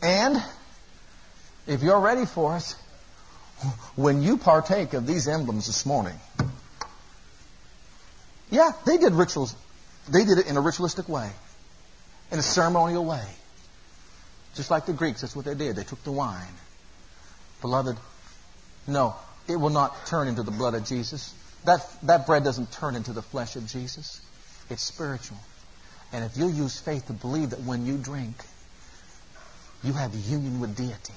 [0.00, 0.44] And
[1.66, 2.74] if you're ready for it,
[3.96, 6.18] when you partake of these emblems this morning,
[8.50, 9.54] yeah, they did rituals.
[10.08, 11.30] They did it in a ritualistic way,
[12.30, 13.24] in a ceremonial way.
[14.54, 15.76] Just like the Greeks, that's what they did.
[15.76, 16.54] They took the wine.
[17.62, 17.96] Beloved,
[18.86, 19.14] no,
[19.48, 21.32] it will not turn into the blood of Jesus.
[21.64, 24.20] That, that bread doesn't turn into the flesh of Jesus.
[24.68, 25.38] It's spiritual.
[26.12, 28.34] And if you use faith to believe that when you drink,
[29.82, 31.14] you have union with deity,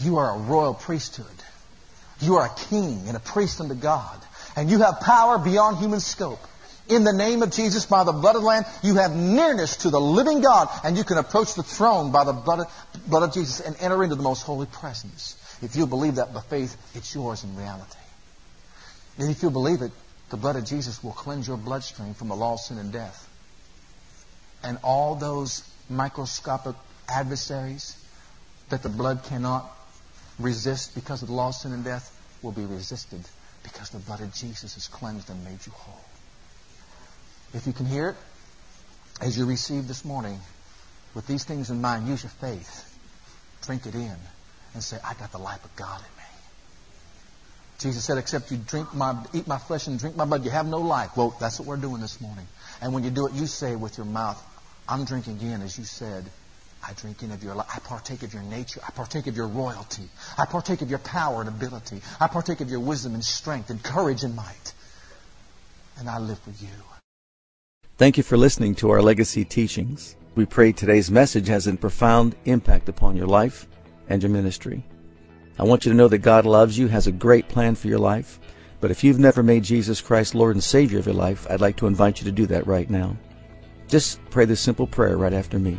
[0.00, 1.26] you are a royal priesthood.
[2.20, 4.18] You are a king and a priest unto God.
[4.56, 6.40] And you have power beyond human scope.
[6.88, 9.90] In the name of Jesus, by the blood of the Lamb, you have nearness to
[9.90, 13.32] the living God, and you can approach the throne by the blood of, blood of
[13.32, 15.36] Jesus and enter into the most holy presence.
[15.62, 17.98] If you believe that by faith, it's yours in reality.
[19.18, 19.92] And if you believe it,
[20.30, 23.28] the blood of Jesus will cleanse your bloodstream from the law of sin and death.
[24.62, 26.74] And all those microscopic
[27.08, 27.96] adversaries
[28.70, 29.70] that the blood cannot
[30.40, 33.20] resist because of the law of sin and death will be resisted
[33.62, 36.04] because the blood of Jesus has cleansed and made you whole.
[37.52, 38.16] If you can hear it,
[39.20, 40.38] as you receive this morning,
[41.14, 42.86] with these things in mind, use your faith.
[43.62, 44.16] Drink it in
[44.74, 46.28] and say, I got the life of God in me.
[47.80, 50.66] Jesus said, except you drink my, eat my flesh and drink my blood, you have
[50.66, 51.16] no life.
[51.16, 52.46] Well, that's what we're doing this morning.
[52.80, 54.40] And when you do it, you say with your mouth,
[54.88, 56.24] I'm drinking in, as you said,
[56.86, 57.68] I drink in of your life.
[57.74, 58.80] I partake of your nature.
[58.86, 60.08] I partake of your royalty.
[60.38, 62.00] I partake of your power and ability.
[62.20, 64.72] I partake of your wisdom and strength and courage and might.
[65.98, 66.70] And I live for you.
[67.98, 70.16] Thank you for listening to our legacy teachings.
[70.34, 73.66] We pray today's message has a profound impact upon your life
[74.08, 74.82] and your ministry.
[75.58, 77.98] I want you to know that God loves you, has a great plan for your
[77.98, 78.40] life.
[78.80, 81.76] But if you've never made Jesus Christ Lord and Savior of your life, I'd like
[81.76, 83.18] to invite you to do that right now.
[83.88, 85.78] Just pray this simple prayer right after me.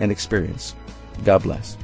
[0.00, 0.74] and experience.
[1.24, 1.76] God bless.